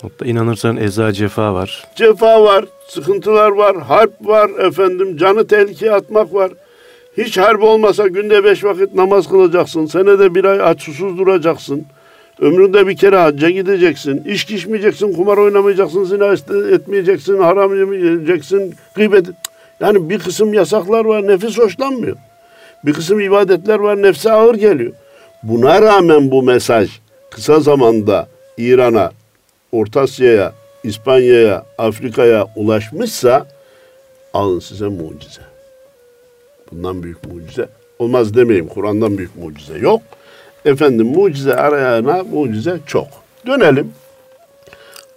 Hatta 0.02 0.24
inanırsan 0.24 0.76
eza 0.76 1.12
cefa 1.12 1.54
var. 1.54 1.84
Cefa 1.96 2.42
var, 2.42 2.64
sıkıntılar 2.88 3.50
var, 3.50 3.76
harp 3.76 4.12
var, 4.20 4.50
efendim 4.58 5.16
canı 5.16 5.46
tehlikeye 5.46 5.92
atmak 5.92 6.34
var. 6.34 6.52
Hiç 7.18 7.38
harp 7.38 7.62
olmasa 7.62 8.06
günde 8.06 8.44
beş 8.44 8.64
vakit 8.64 8.94
namaz 8.94 9.28
kılacaksın. 9.28 9.86
Senede 9.86 10.34
bir 10.34 10.44
ay 10.44 10.60
aç 10.62 10.82
susuz 10.82 11.18
duracaksın. 11.18 11.86
Ömründe 12.40 12.86
bir 12.86 12.96
kere 12.96 13.16
hacca 13.16 13.50
gideceksin. 13.50 14.24
İçki 14.24 14.54
içmeyeceksin, 14.54 15.12
kumar 15.12 15.36
oynamayacaksın, 15.36 16.04
zina 16.04 16.26
etmeyeceksin, 16.74 17.38
haram 17.38 17.78
yemeyeceksin, 17.78 18.74
gıybet. 18.94 19.26
Yani 19.80 20.10
bir 20.10 20.18
kısım 20.18 20.54
yasaklar 20.54 21.04
var, 21.04 21.26
nefis 21.26 21.58
hoşlanmıyor. 21.58 22.16
Bir 22.84 22.92
kısım 22.92 23.20
ibadetler 23.20 23.78
var, 23.78 24.02
nefse 24.02 24.32
ağır 24.32 24.54
geliyor. 24.54 24.92
Buna 25.44 25.82
rağmen 25.82 26.30
bu 26.30 26.42
mesaj 26.42 26.90
kısa 27.30 27.60
zamanda 27.60 28.28
İran'a, 28.58 29.12
Orta 29.72 30.00
Asya'ya, 30.00 30.52
İspanya'ya, 30.84 31.64
Afrika'ya 31.78 32.46
ulaşmışsa 32.56 33.46
alın 34.34 34.60
size 34.60 34.88
mucize. 34.88 35.40
Bundan 36.72 37.02
büyük 37.02 37.32
mucize 37.32 37.68
olmaz 37.98 38.34
demeyeyim. 38.34 38.68
Kur'an'dan 38.68 39.18
büyük 39.18 39.36
mucize 39.36 39.78
yok. 39.78 40.02
Efendim 40.64 41.06
mucize 41.06 41.54
arayana 41.54 42.22
mucize 42.22 42.78
çok. 42.86 43.08
Dönelim. 43.46 43.92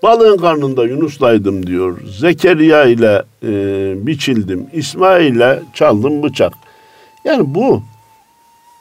Balığın 0.03 0.37
karnında 0.37 0.85
Yunus'laydım 0.85 1.67
diyor. 1.67 1.97
Zekeriya 2.19 2.85
ile 2.85 3.23
e, 3.43 3.49
biçildim. 4.07 4.67
İsmail 4.73 5.35
ile 5.35 5.59
çaldım 5.73 6.23
bıçak. 6.23 6.53
Yani 7.25 7.55
bu 7.55 7.81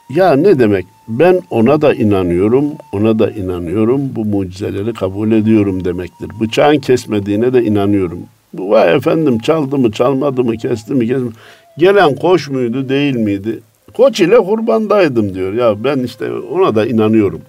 ya 0.09 0.35
ne 0.35 0.59
demek? 0.59 0.85
Ben 1.07 1.41
ona 1.49 1.81
da 1.81 1.93
inanıyorum, 1.93 2.65
ona 2.91 3.19
da 3.19 3.31
inanıyorum. 3.31 4.01
Bu 4.15 4.25
mucizeleri 4.25 4.93
kabul 4.93 5.31
ediyorum 5.31 5.85
demektir. 5.85 6.29
Bıçağın 6.41 6.77
kesmediğine 6.77 7.53
de 7.53 7.63
inanıyorum. 7.63 8.19
Bu 8.53 8.69
vay 8.69 8.95
efendim 8.95 9.39
çaldı 9.39 9.77
mı, 9.77 9.91
çalmadı 9.91 10.43
mı, 10.43 10.57
kesti 10.57 10.93
mi, 10.93 11.07
kesmedi 11.07 11.25
mi? 11.25 11.31
Gelen 11.77 12.15
koç 12.15 12.49
muydu, 12.49 12.89
değil 12.89 13.15
miydi? 13.15 13.59
Koç 13.93 14.19
ile 14.19 14.37
kurbandaydım 14.37 15.35
diyor. 15.35 15.53
Ya 15.53 15.83
ben 15.83 15.99
işte 15.99 16.31
ona 16.31 16.75
da 16.75 16.85
inanıyorum. 16.85 17.41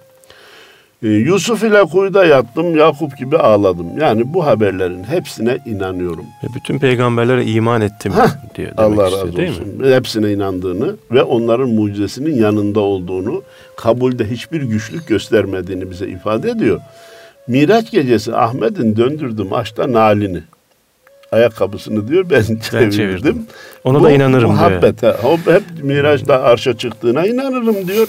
Ee, 1.03 1.09
Yusuf 1.09 1.63
ile 1.63 1.85
kuyuda 1.85 2.25
yattım, 2.25 2.77
Yakup 2.77 3.19
gibi 3.19 3.39
ağladım. 3.39 3.87
Yani 4.01 4.35
bu 4.35 4.47
haberlerin 4.47 5.05
hepsine 5.05 5.59
inanıyorum. 5.67 6.25
Ve 6.45 6.47
bütün 6.55 6.79
peygamberlere 6.79 7.45
iman 7.45 7.81
ettim 7.81 8.13
Heh, 8.13 8.55
diyor 8.55 8.69
demek 8.77 8.79
Allah 8.99 9.05
istiyor 9.09 9.27
razı 9.27 9.37
değil 9.37 9.51
olsun. 9.51 9.69
mi? 9.69 9.95
Hepsine 9.95 10.33
inandığını 10.33 10.97
ve 11.11 11.23
onların 11.23 11.69
mucizesinin 11.69 12.37
yanında 12.37 12.81
olduğunu, 12.81 13.43
kabulde 13.77 14.31
hiçbir 14.31 14.63
güçlük 14.63 15.07
göstermediğini 15.07 15.91
bize 15.91 16.09
ifade 16.09 16.51
ediyor. 16.51 16.81
Miraç 17.49 17.91
gecesi 17.91 18.35
Ahmet'in 18.37 18.97
döndürdüm 18.97 19.53
açta 19.53 19.93
nalini. 19.93 20.43
Ayakkabısını 21.33 22.09
diyor 22.09 22.27
ben 22.31 22.43
çevirdim. 22.43 22.91
çevirdim. 22.91 23.47
Ona 23.85 24.01
Bu 24.01 24.05
da 24.05 24.11
inanırım 24.11 24.41
diyor. 24.41 24.51
muhabbet, 24.51 25.03
ha. 25.03 25.17
O 25.25 25.37
hep 25.53 25.63
Miraç'ta 25.83 26.43
arşa 26.43 26.79
çıktığına 26.79 27.27
inanırım 27.27 27.89
diyor. 27.89 28.09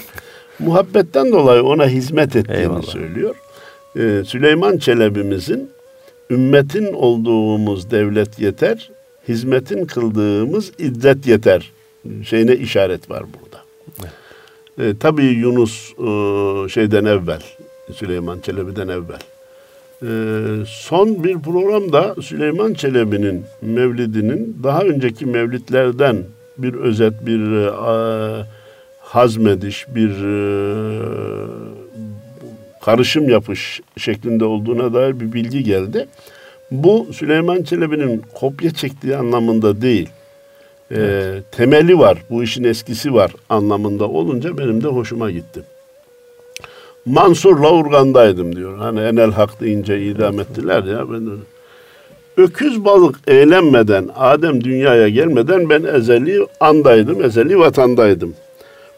Muhabbetten 0.60 1.32
dolayı 1.32 1.64
ona 1.64 1.88
hizmet 1.88 2.36
ettiğini 2.36 2.58
Eyvallah. 2.58 2.82
söylüyor. 2.84 3.36
Ee, 3.96 4.22
Süleyman 4.26 4.78
Çelebi'mizin 4.78 5.70
ümmetin 6.30 6.94
olduğumuz 6.94 7.92
devlet 7.92 8.40
yeter, 8.40 8.90
hizmetin 9.28 9.86
kıldığımız 9.86 10.72
izzet 10.78 11.28
yeter 11.28 11.72
şeyine 12.24 12.56
işaret 12.56 13.10
var 13.10 13.24
burada. 13.24 13.64
Ee, 14.80 14.94
tabii 15.00 15.26
Yunus 15.26 15.92
e, 15.92 16.70
şeyden 16.70 17.06
evvel, 17.06 17.42
Süleyman 17.94 18.40
Çelebi'den 18.40 18.88
evvel. 18.88 19.20
Ee, 20.04 20.66
son 20.68 21.24
bir 21.24 21.40
programda 21.40 22.16
Süleyman 22.22 22.74
Çelebi'nin 22.74 23.44
mevlidinin 23.62 24.58
daha 24.64 24.82
önceki 24.82 25.26
mevlitlerden 25.26 26.18
bir 26.58 26.74
özet, 26.74 27.26
bir 27.26 27.52
e, 27.62 28.46
hazmediş, 29.10 29.86
bir 29.96 30.10
e, 30.10 30.36
karışım 32.82 33.30
yapış 33.30 33.82
şeklinde 33.98 34.46
olduğuna 34.46 34.94
dair 34.94 35.20
bir 35.20 35.34
bilgi 35.34 35.64
geldi. 35.64 36.08
Bu 36.72 37.08
Süleyman 37.14 37.64
Çelebi'nin 37.64 38.24
kopya 38.34 38.72
çektiği 38.72 39.16
anlamında 39.16 39.82
değil. 39.82 40.10
Ee, 40.92 41.42
temeli 41.52 42.00
var, 42.00 42.18
bu 42.30 42.44
işin 42.44 42.64
eskisi 42.64 43.14
var 43.14 43.32
anlamında 43.50 44.08
olunca 44.10 44.58
benim 44.58 44.84
de 44.84 44.88
hoşuma 44.88 45.32
gitti. 45.32 45.62
Mansur'la 47.06 47.74
Urgan'daydım 47.74 48.56
diyor. 48.56 48.78
Hani 48.78 49.00
enel 49.00 49.32
hak 49.32 49.62
deyince 49.62 50.02
idam 50.02 50.40
ettiler 50.40 50.84
ya. 50.84 51.12
Ben 51.12 51.28
de, 51.28 51.32
Öküz 52.38 52.86
balık 52.86 53.16
eğlenmeden, 53.28 54.10
Adem 54.16 54.64
dünyaya 54.64 55.10
gelmeden 55.10 55.70
ben 55.70 55.84
ezeli 55.84 56.48
andaydım, 56.60 57.24
ezeli 57.24 57.60
vatandaydım. 57.60 58.34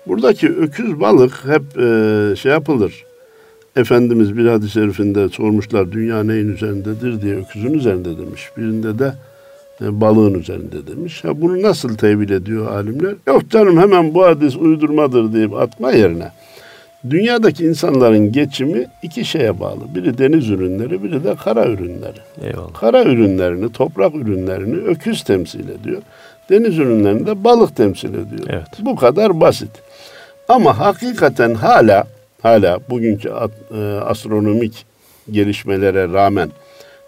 Buradaki 0.08 0.50
öküz 0.50 1.00
balık 1.00 1.46
hep 1.46 1.80
e, 1.80 2.36
şey 2.36 2.52
yapılır. 2.52 3.06
Efendimiz 3.76 4.38
bir 4.38 4.46
hadis-i 4.46 4.72
şerifinde 4.72 5.30
sormuşlar 5.30 5.92
dünya 5.92 6.24
neyin 6.24 6.50
üzerindedir 6.50 7.22
diye 7.22 7.36
öküzün 7.36 7.74
üzerinde 7.74 8.18
demiş. 8.18 8.50
Birinde 8.58 9.00
de 9.00 9.14
e, 9.82 10.02
balığın 10.02 10.34
üzerinde 10.34 10.88
demiş. 10.88 11.24
Ha, 11.24 11.42
bunu 11.42 11.62
nasıl 11.62 11.98
tevil 11.98 12.30
ediyor 12.30 12.72
alimler? 12.72 13.16
Yok 13.28 13.50
canım 13.50 13.78
hemen 13.78 14.14
bu 14.14 14.26
hadis 14.26 14.56
uydurmadır 14.56 15.34
deyip 15.34 15.54
atma 15.54 15.92
yerine. 15.92 16.32
Dünyadaki 17.10 17.66
insanların 17.66 18.32
geçimi 18.32 18.86
iki 19.04 19.26
şeye 19.26 19.60
bağlı. 19.60 19.96
Biri 19.96 20.18
deniz 20.18 20.50
ürünleri, 20.50 21.04
biri 21.04 21.24
de 21.24 21.36
kara 21.36 21.66
ürünleri. 21.66 22.20
Eyvallah. 22.44 22.74
Kara 22.74 23.04
ürünlerini, 23.04 23.72
toprak 23.72 24.16
ürünlerini 24.16 24.76
öküz 24.76 25.24
temsil 25.24 25.70
ediyor. 25.70 26.02
Deniz 26.50 26.80
ürünlerini 26.80 27.28
de 27.28 27.44
balık 27.44 27.76
temsil 27.76 28.10
ediyor. 28.10 28.48
Evet. 28.48 28.68
Bu 28.80 28.96
kadar 28.96 29.42
basit. 29.42 29.72
Ama 30.52 30.80
hakikaten 30.80 31.54
hala 31.54 32.08
hala 32.42 32.80
bugünkü 32.90 33.30
e, 33.30 33.80
astronomik 33.84 34.86
gelişmelere 35.32 36.14
rağmen 36.14 36.49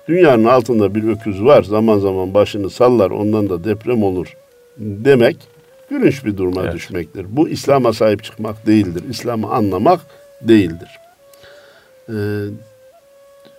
dünyanın 0.07 0.45
altında 0.45 0.95
bir 0.95 1.03
öküz 1.09 1.43
var. 1.43 1.63
Zaman 1.63 1.99
zaman 1.99 2.33
başını 2.33 2.69
sallar 2.69 3.11
ondan 3.11 3.49
da 3.49 3.63
deprem 3.63 4.03
olur 4.03 4.37
demek 4.77 5.37
gülünç 5.89 6.25
bir 6.25 6.37
duruma 6.37 6.63
Evet. 6.63 6.73
düşmektir. 6.73 7.25
Bu 7.29 7.49
İslam'a 7.49 7.93
sahip 7.93 8.23
çıkmak 8.23 8.65
değildir. 8.67 9.03
İslam'ı 9.09 9.49
anlamak 9.51 9.99
değildir. 10.41 10.89
Ee, 12.09 12.13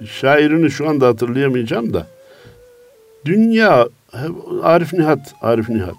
şairini 0.07 0.71
şu 0.71 0.89
anda 0.89 1.07
hatırlayamayacağım 1.07 1.95
da 1.95 2.07
dünya 3.25 3.89
Arif 4.63 4.93
Nihat 4.93 5.35
Arif 5.43 5.69
Nihat 5.69 5.97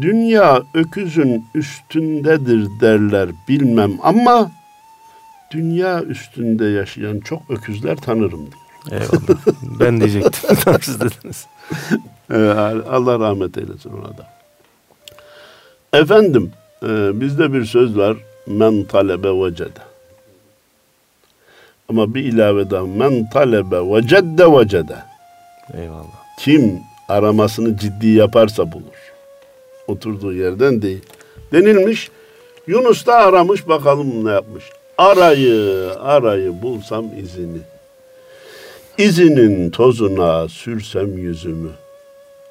dünya 0.00 0.62
öküzün 0.74 1.46
üstündedir 1.54 2.68
derler 2.80 3.28
bilmem 3.48 3.92
ama 4.02 4.50
dünya 5.50 6.02
üstünde 6.02 6.64
yaşayan 6.64 7.20
çok 7.20 7.50
öküzler 7.50 7.96
tanırım 7.96 8.46
diyor. 8.50 8.62
Eyvallah. 8.90 9.40
ben 9.80 10.00
diyecektim. 10.00 10.56
Siz 10.82 11.00
dediniz. 11.00 11.46
Ee, 12.30 12.36
Allah 12.90 13.20
rahmet 13.20 13.58
eylesin 13.58 13.90
ona 13.90 14.18
da. 14.18 14.32
Efendim, 15.92 16.52
e, 16.82 17.20
bizde 17.20 17.52
bir 17.52 17.64
söz 17.64 17.96
var. 17.96 18.16
men 18.46 18.84
talebe 18.84 19.28
vecede. 19.28 19.80
Ama 21.88 22.14
bir 22.14 22.24
ilavede 22.24 22.80
men 22.80 23.30
talebe 23.30 23.76
vecedde 23.76 24.52
vecede. 24.52 24.96
Eyvallah. 25.74 26.22
Kim 26.38 26.80
aramasını 27.08 27.76
ciddi 27.76 28.08
yaparsa 28.08 28.72
bulur. 28.72 29.11
Oturduğu 29.86 30.32
yerden 30.32 30.82
değil. 30.82 31.02
Denilmiş. 31.52 32.10
Yunus 32.66 33.06
da 33.06 33.14
aramış 33.14 33.68
bakalım 33.68 34.24
ne 34.24 34.30
yapmış. 34.30 34.64
Arayı 34.98 35.90
arayı 36.00 36.62
bulsam 36.62 37.18
izini. 37.18 37.58
İzinin 38.98 39.70
tozuna 39.70 40.48
sürsem 40.48 41.18
yüzümü. 41.18 41.70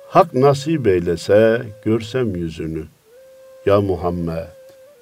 Hak 0.10 0.34
nasip 0.34 0.88
eylese 0.88 1.62
görsem 1.86 2.36
yüzünü. 2.36 2.84
Ya 3.66 3.82
Muhammed 3.82 4.48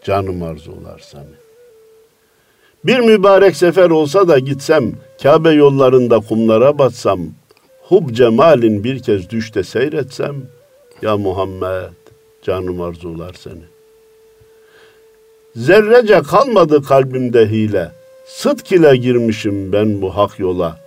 canım 0.04 0.44
arzular 0.44 1.00
seni. 1.00 1.40
Bir 2.86 3.00
mübarek 3.00 3.56
sefer 3.56 3.90
olsa 3.90 4.28
da 4.28 4.40
gitsem, 4.40 4.94
Kabe 5.24 5.50
yollarında 5.50 6.20
kumlara 6.20 6.78
batsam, 6.78 7.20
hub 7.82 8.10
cemalin 8.10 8.84
bir 8.84 9.00
kez 9.00 9.30
düşte 9.30 9.64
seyretsem, 9.64 10.36
ya 11.02 11.18
Muhammed 11.18 11.99
canım 12.42 12.82
arzular 12.82 13.34
seni. 13.34 13.64
Zerrece 15.56 16.22
kalmadı 16.22 16.84
kalbimde 16.84 17.50
hile, 17.50 17.92
sıdk 18.26 18.72
ile 18.72 18.98
girmişim 18.98 19.74
ben 19.74 20.02
bu 20.02 20.18
hak 20.18 20.40
yola. 20.40 20.80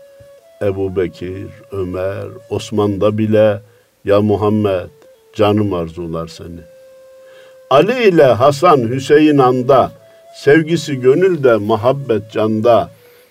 Ebu 0.62 0.96
Bekir, 0.96 1.46
Ömer, 1.72 2.26
Osman'da 2.50 3.18
bile, 3.18 3.60
ya 4.04 4.20
Muhammed 4.20 4.90
canım 5.34 5.74
arzular 5.74 6.28
seni. 6.28 6.60
Ali 7.70 8.08
ile 8.08 8.24
Hasan 8.24 8.78
Hüseyin 8.78 9.38
anda, 9.38 9.92
sevgisi 10.36 11.00
gönülde, 11.00 11.56
muhabbet 11.56 12.32
canda, 12.32 12.90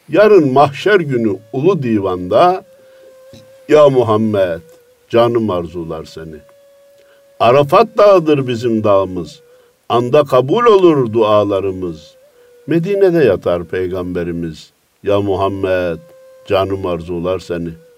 yarın 0.10 0.54
mahşer 0.54 1.00
günü 1.00 1.38
ulu 1.54 1.84
divanda, 1.84 2.64
ya 3.70 3.90
Muhammed 3.90 4.62
canım 5.10 5.50
arzular 5.50 6.06
seni. 6.06 6.51
Arafat 7.42 7.88
dağıdır 7.98 8.48
bizim 8.48 8.84
dağımız, 8.84 9.42
anda 9.90 10.24
kabul 10.24 10.66
olur 10.66 11.14
dualarımız. 11.14 12.16
Medine'de 12.68 13.24
yatar 13.24 13.64
peygamberimiz, 13.64 14.72
ya 15.04 15.22
Muhammed 15.22 16.00
canım 16.48 16.86
arzular 16.86 17.40
seni.'' 17.40 17.92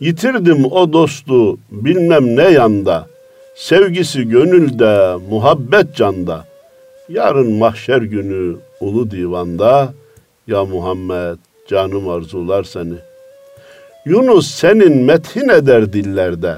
Yitirdim 0.00 0.64
o 0.64 0.92
dostu 0.92 1.58
bilmem 1.70 2.36
ne 2.36 2.50
yanda. 2.50 3.06
Sevgisi 3.54 4.28
gönülde, 4.28 5.16
muhabbet 5.30 5.96
canda. 5.96 6.44
Yarın 7.08 7.52
mahşer 7.52 8.02
günü 8.02 8.56
ulu 8.80 9.10
divanda. 9.10 9.94
Ya 10.46 10.64
Muhammed 10.64 11.36
canım 11.68 12.08
arzular 12.08 12.64
seni. 12.64 12.94
Yunus 14.06 14.50
senin 14.50 15.02
methin 15.02 15.48
eder 15.48 15.92
dillerde. 15.92 16.56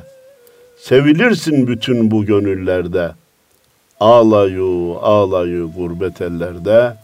Sevilirsin 0.80 1.66
bütün 1.66 2.10
bu 2.10 2.24
gönüllerde. 2.24 3.10
Ağlayu 4.00 4.98
ağlayu 5.02 5.70
gurbet 5.76 6.20
ellerde. 6.20 6.94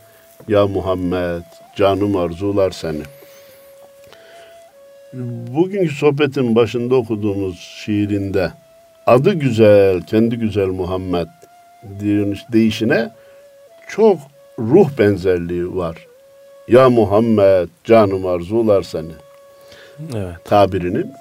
Ya 0.49 0.67
Muhammed 0.67 1.43
canım 1.77 2.17
arzular 2.17 2.71
seni.'' 2.71 3.25
bugünkü 5.57 5.95
sohbetin 5.95 6.57
başında 6.57 6.95
okuduğumuz 6.95 7.59
şiirinde 7.59 8.53
adı 9.07 9.33
güzel, 9.33 10.03
kendi 10.03 10.37
güzel 10.37 10.67
Muhammed 10.67 11.27
deyişine 12.53 13.11
çok 13.89 14.19
ruh 14.59 14.89
benzerliği 14.99 15.77
var. 15.77 16.07
Ya 16.69 16.91
Muhammed 16.91 17.69
canım 17.85 18.27
arzular 18.27 18.83
seni. 18.83 19.13
Evet. 20.15 20.45
Tabirinin. 20.45 21.13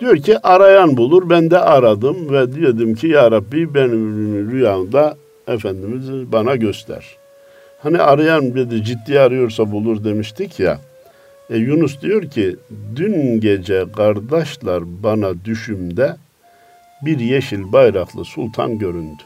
Diyor 0.00 0.16
ki 0.16 0.38
arayan 0.38 0.96
bulur. 0.96 1.30
Ben 1.30 1.50
de 1.50 1.58
aradım 1.58 2.32
ve 2.32 2.52
dedim 2.52 2.94
ki 2.94 3.06
ya 3.06 3.30
Rabbi 3.30 3.74
benim 3.74 4.50
rüyamda 4.50 5.16
Efendimiz'i 5.46 6.32
bana 6.32 6.56
göster. 6.56 7.16
Hani 7.82 7.98
arayan 7.98 8.54
bir 8.54 8.70
de 8.70 8.84
ciddi 8.84 9.20
arıyorsa 9.20 9.72
bulur 9.72 10.04
demiştik 10.04 10.60
ya. 10.60 10.78
E, 11.50 11.56
Yunus 11.56 12.00
diyor 12.00 12.30
ki 12.30 12.56
dün 12.96 13.40
gece 13.40 13.84
kardeşler 13.96 14.82
bana 15.02 15.44
düşümde 15.44 16.16
bir 17.02 17.18
yeşil 17.18 17.72
bayraklı 17.72 18.24
sultan 18.24 18.78
göründü. 18.78 19.22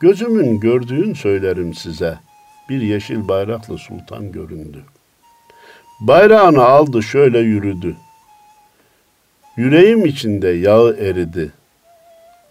Gözümün 0.00 0.60
gördüğün 0.60 1.14
söylerim 1.14 1.74
size. 1.74 2.18
Bir 2.68 2.80
yeşil 2.80 3.28
bayraklı 3.28 3.78
sultan 3.78 4.32
göründü. 4.32 4.78
Bayrağını 6.00 6.64
aldı 6.64 7.02
şöyle 7.02 7.38
yürüdü. 7.38 7.96
Yüreğim 9.58 10.06
içinde 10.06 10.48
yağı 10.48 10.96
eridi. 11.00 11.52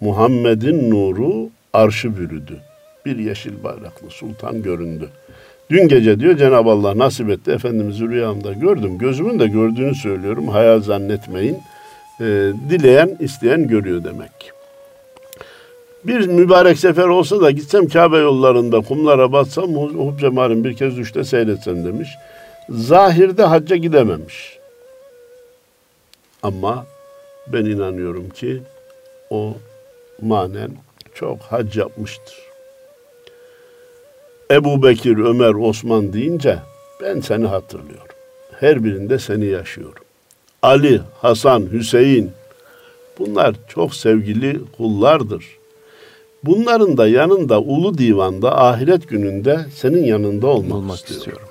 Muhammed'in 0.01 0.91
nuru 0.91 1.49
arşı 1.73 2.17
bürüdü. 2.17 2.57
Bir 3.05 3.17
yeşil 3.17 3.63
bayraklı 3.63 4.09
sultan 4.09 4.63
göründü.'' 4.63 5.09
Dün 5.69 5.87
gece 5.87 6.19
diyor 6.19 6.37
Cenab-ı 6.37 6.69
Allah 6.69 6.97
nasip 6.97 7.29
etti. 7.29 7.51
Efendimiz'i 7.51 8.07
rüyamda 8.07 8.53
gördüm. 8.53 8.97
Gözümün 8.97 9.39
de 9.39 9.47
gördüğünü 9.47 9.95
söylüyorum. 9.95 10.47
Hayal 10.47 10.81
zannetmeyin. 10.81 11.57
E, 12.19 12.25
dileyen, 12.69 13.17
isteyen 13.19 13.67
görüyor 13.67 14.03
demek 14.03 14.51
Bir 16.03 16.27
mübarek 16.27 16.79
sefer 16.79 17.03
olsa 17.03 17.41
da 17.41 17.51
gitsem 17.51 17.87
Kabe 17.87 18.17
yollarında 18.17 18.81
kumlara 18.81 19.31
batsam 19.31 19.75
Hub 19.75 20.19
Cemal'in 20.19 20.63
bir 20.63 20.75
kez 20.75 20.97
düşte 20.97 21.23
seyretsem 21.23 21.85
demiş. 21.85 22.09
Zahirde 22.69 23.43
hacca 23.43 23.75
gidememiş. 23.75 24.57
Ama 26.43 26.85
ben 27.53 27.65
inanıyorum 27.65 28.29
ki 28.29 28.61
o 29.29 29.53
manen 30.21 30.71
çok 31.13 31.39
hac 31.39 31.77
yapmıştır. 31.77 32.35
Ebu 34.51 34.83
Bekir, 34.83 35.17
Ömer, 35.17 35.53
Osman 35.53 36.13
deyince 36.13 36.59
ben 37.01 37.19
seni 37.19 37.45
hatırlıyorum. 37.45 38.15
Her 38.59 38.83
birinde 38.83 39.19
seni 39.19 39.45
yaşıyorum. 39.45 40.03
Ali, 40.61 41.01
Hasan, 41.21 41.71
Hüseyin 41.71 42.31
bunlar 43.19 43.55
çok 43.67 43.95
sevgili 43.95 44.59
kullardır. 44.77 45.45
Bunların 46.43 46.97
da 46.97 47.07
yanında 47.07 47.61
ulu 47.61 47.97
divanda 47.97 48.61
ahiret 48.61 49.09
gününde 49.09 49.65
senin 49.75 50.03
yanında 50.03 50.47
olmak, 50.47 50.77
olmak 50.77 50.95
istiyorum. 50.95 51.17
istiyorum. 51.19 51.47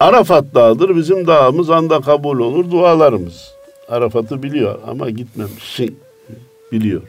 Arafat 0.00 0.44
dağıdır 0.54 0.96
bizim 0.96 1.26
dağımız 1.26 1.70
anda 1.70 2.00
kabul 2.00 2.38
olur 2.38 2.70
dualarımız. 2.70 3.54
Arafat'ı 3.90 4.42
biliyor 4.42 4.78
ama 4.86 5.10
gitmemiş. 5.10 5.80
Biliyor. 6.72 7.02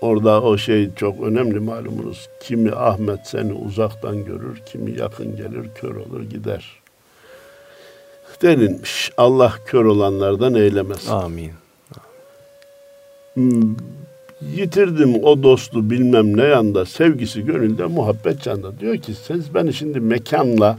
Orada 0.00 0.42
o 0.42 0.58
şey 0.58 0.94
çok 0.94 1.22
önemli 1.22 1.60
malumunuz. 1.60 2.28
Kimi 2.42 2.72
Ahmet 2.72 3.20
seni 3.24 3.52
uzaktan 3.52 4.24
görür, 4.24 4.62
kimi 4.66 4.98
yakın 4.98 5.36
gelir, 5.36 5.66
kör 5.74 5.94
olur 5.96 6.22
gider. 6.22 6.80
Denilmiş. 8.42 9.12
Allah 9.16 9.54
kör 9.66 9.84
olanlardan 9.84 10.54
eylemesin. 10.54 11.10
Amin. 11.10 11.52
Hmm, 13.34 13.76
yitirdim 14.56 15.24
o 15.24 15.42
dostu 15.42 15.90
bilmem 15.90 16.36
ne 16.36 16.44
yanda, 16.44 16.84
sevgisi 16.84 17.44
gönülde, 17.44 17.86
muhabbet 17.86 18.42
canda. 18.42 18.80
Diyor 18.80 18.96
ki 18.96 19.14
siz 19.14 19.54
beni 19.54 19.74
şimdi 19.74 20.00
mekanla 20.00 20.78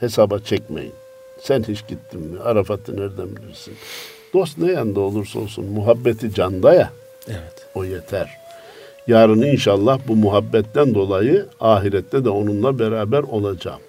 hesaba 0.00 0.38
çekmeyin. 0.38 0.92
Sen 1.40 1.62
hiç 1.62 1.86
gittin 1.88 2.20
mi? 2.20 2.40
Arafat'ı 2.40 2.96
nereden 2.96 3.36
bilirsin? 3.36 3.74
Dost 4.38 4.58
ne 4.58 4.72
yanda 4.72 5.00
olursa 5.00 5.38
olsun 5.38 5.64
muhabbeti 5.64 6.34
canda 6.34 6.74
ya. 6.74 6.90
Evet. 7.28 7.66
O 7.74 7.84
yeter. 7.84 8.30
Yarın 9.06 9.42
inşallah 9.42 9.98
bu 10.08 10.16
muhabbetten 10.16 10.94
dolayı 10.94 11.46
ahirette 11.60 12.24
de 12.24 12.28
onunla 12.28 12.78
beraber 12.78 13.22
olacağım. 13.22 13.80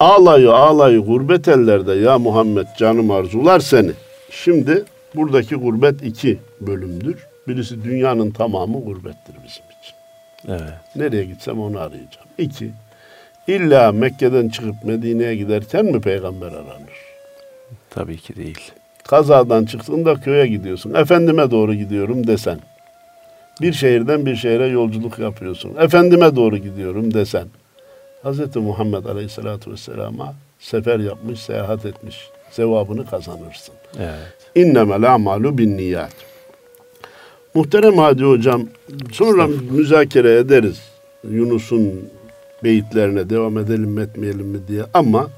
Ağlayı 0.00 0.52
ağlayı 0.52 0.98
gurbet 0.98 1.48
ellerde 1.48 1.92
ya 1.92 2.18
Muhammed 2.18 2.66
canım 2.78 3.10
arzular 3.10 3.60
seni. 3.60 3.92
Şimdi 4.30 4.84
buradaki 5.14 5.54
gurbet 5.54 6.02
iki 6.02 6.38
bölümdür. 6.60 7.26
Birisi 7.48 7.84
dünyanın 7.84 8.30
tamamı 8.30 8.84
gurbettir 8.84 9.34
bizim 9.34 9.64
için. 9.82 9.94
Evet. 10.48 10.96
Nereye 10.96 11.24
gitsem 11.24 11.60
onu 11.60 11.78
arayacağım. 11.78 12.28
İki, 12.38 12.70
illa 13.48 13.92
Mekke'den 13.92 14.48
çıkıp 14.48 14.84
Medine'ye 14.84 15.36
giderken 15.36 15.84
mi 15.84 16.00
peygamber 16.00 16.48
aranır? 16.48 16.98
Tabii 17.90 18.16
ki 18.16 18.36
değil. 18.36 18.72
Kazadan 19.08 19.64
çıktığında 19.64 20.14
köye 20.14 20.46
gidiyorsun. 20.46 20.94
Efendime 20.94 21.50
doğru 21.50 21.74
gidiyorum 21.74 22.26
desen. 22.26 22.58
Bir 23.60 23.72
şehirden 23.72 24.26
bir 24.26 24.36
şehre 24.36 24.66
yolculuk 24.66 25.18
yapıyorsun. 25.18 25.74
Efendime 25.80 26.36
doğru 26.36 26.56
gidiyorum 26.56 27.14
desen. 27.14 27.46
Hz. 28.24 28.56
Muhammed 28.56 29.04
Aleyhisselatü 29.04 29.72
Vesselam'a 29.72 30.34
sefer 30.58 30.98
yapmış, 30.98 31.40
seyahat 31.40 31.86
etmiş. 31.86 32.28
Sevabını 32.50 33.06
kazanırsın. 33.06 33.74
Evet. 33.98 34.38
İnnemel 34.54 35.14
amalu 35.14 35.58
bin 35.58 35.76
niyat. 35.76 36.12
Muhterem 37.54 37.98
Hadi 37.98 38.24
Hocam, 38.24 38.68
sonra 39.12 39.46
müzakere 39.70 40.38
ederiz. 40.38 40.80
Yunus'un 41.30 42.10
beyitlerine 42.64 43.30
devam 43.30 43.58
edelim 43.58 43.90
mi 43.90 44.02
etmeyelim 44.02 44.46
mi 44.46 44.58
diye 44.68 44.82
ama 44.94 45.28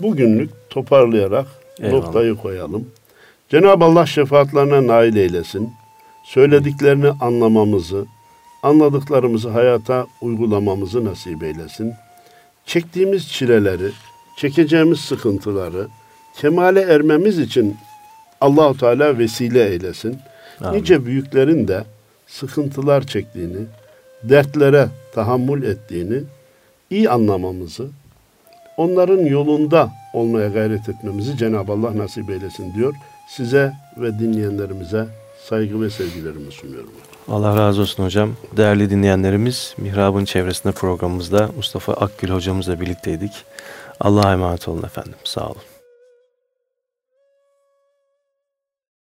bugünlük 0.00 0.50
toparlayarak 0.70 1.46
Eyvallah. 1.80 2.04
noktayı 2.04 2.34
koyalım. 2.34 2.86
Cenab-ı 3.48 3.84
Allah 3.84 4.06
şefaatlerine 4.06 4.86
nail 4.86 5.16
eylesin. 5.16 5.72
Söylediklerini 6.24 7.08
anlamamızı, 7.10 8.06
anladıklarımızı 8.62 9.48
hayata 9.48 10.06
uygulamamızı 10.20 11.04
nasip 11.04 11.42
eylesin. 11.42 11.94
Çektiğimiz 12.66 13.28
çileleri, 13.28 13.90
çekeceğimiz 14.36 15.00
sıkıntıları 15.00 15.88
kemale 16.36 16.80
ermemiz 16.80 17.38
için 17.38 17.76
Allahu 18.40 18.78
Teala 18.78 19.18
vesile 19.18 19.68
eylesin. 19.68 20.18
Amin. 20.60 20.80
Nice 20.80 21.06
büyüklerin 21.06 21.68
de 21.68 21.84
sıkıntılar 22.26 23.06
çektiğini, 23.06 23.58
dertlere 24.22 24.88
tahammül 25.14 25.62
ettiğini 25.62 26.20
iyi 26.90 27.10
anlamamızı, 27.10 27.88
onların 28.76 29.26
yolunda 29.26 29.90
olmaya 30.12 30.48
gayret 30.48 30.88
etmemizi 30.88 31.36
Cenab-ı 31.36 31.72
Allah 31.72 31.98
nasip 31.98 32.30
eylesin 32.30 32.74
diyor. 32.74 32.94
Size 33.28 33.72
ve 33.96 34.18
dinleyenlerimize 34.18 35.06
saygı 35.48 35.80
ve 35.80 35.90
sevgilerimi 35.90 36.52
sunuyorum. 36.52 36.90
Allah 37.28 37.56
razı 37.56 37.80
olsun 37.80 38.04
hocam. 38.04 38.30
Değerli 38.56 38.90
dinleyenlerimiz 38.90 39.74
Mihrab'ın 39.78 40.24
çevresinde 40.24 40.72
programımızda 40.72 41.50
Mustafa 41.56 41.92
Akgül 41.94 42.30
hocamızla 42.30 42.80
birlikteydik. 42.80 43.32
Allah'a 44.00 44.32
emanet 44.32 44.68
olun 44.68 44.82
efendim. 44.82 45.14
Sağ 45.24 45.46
olun. 45.46 45.71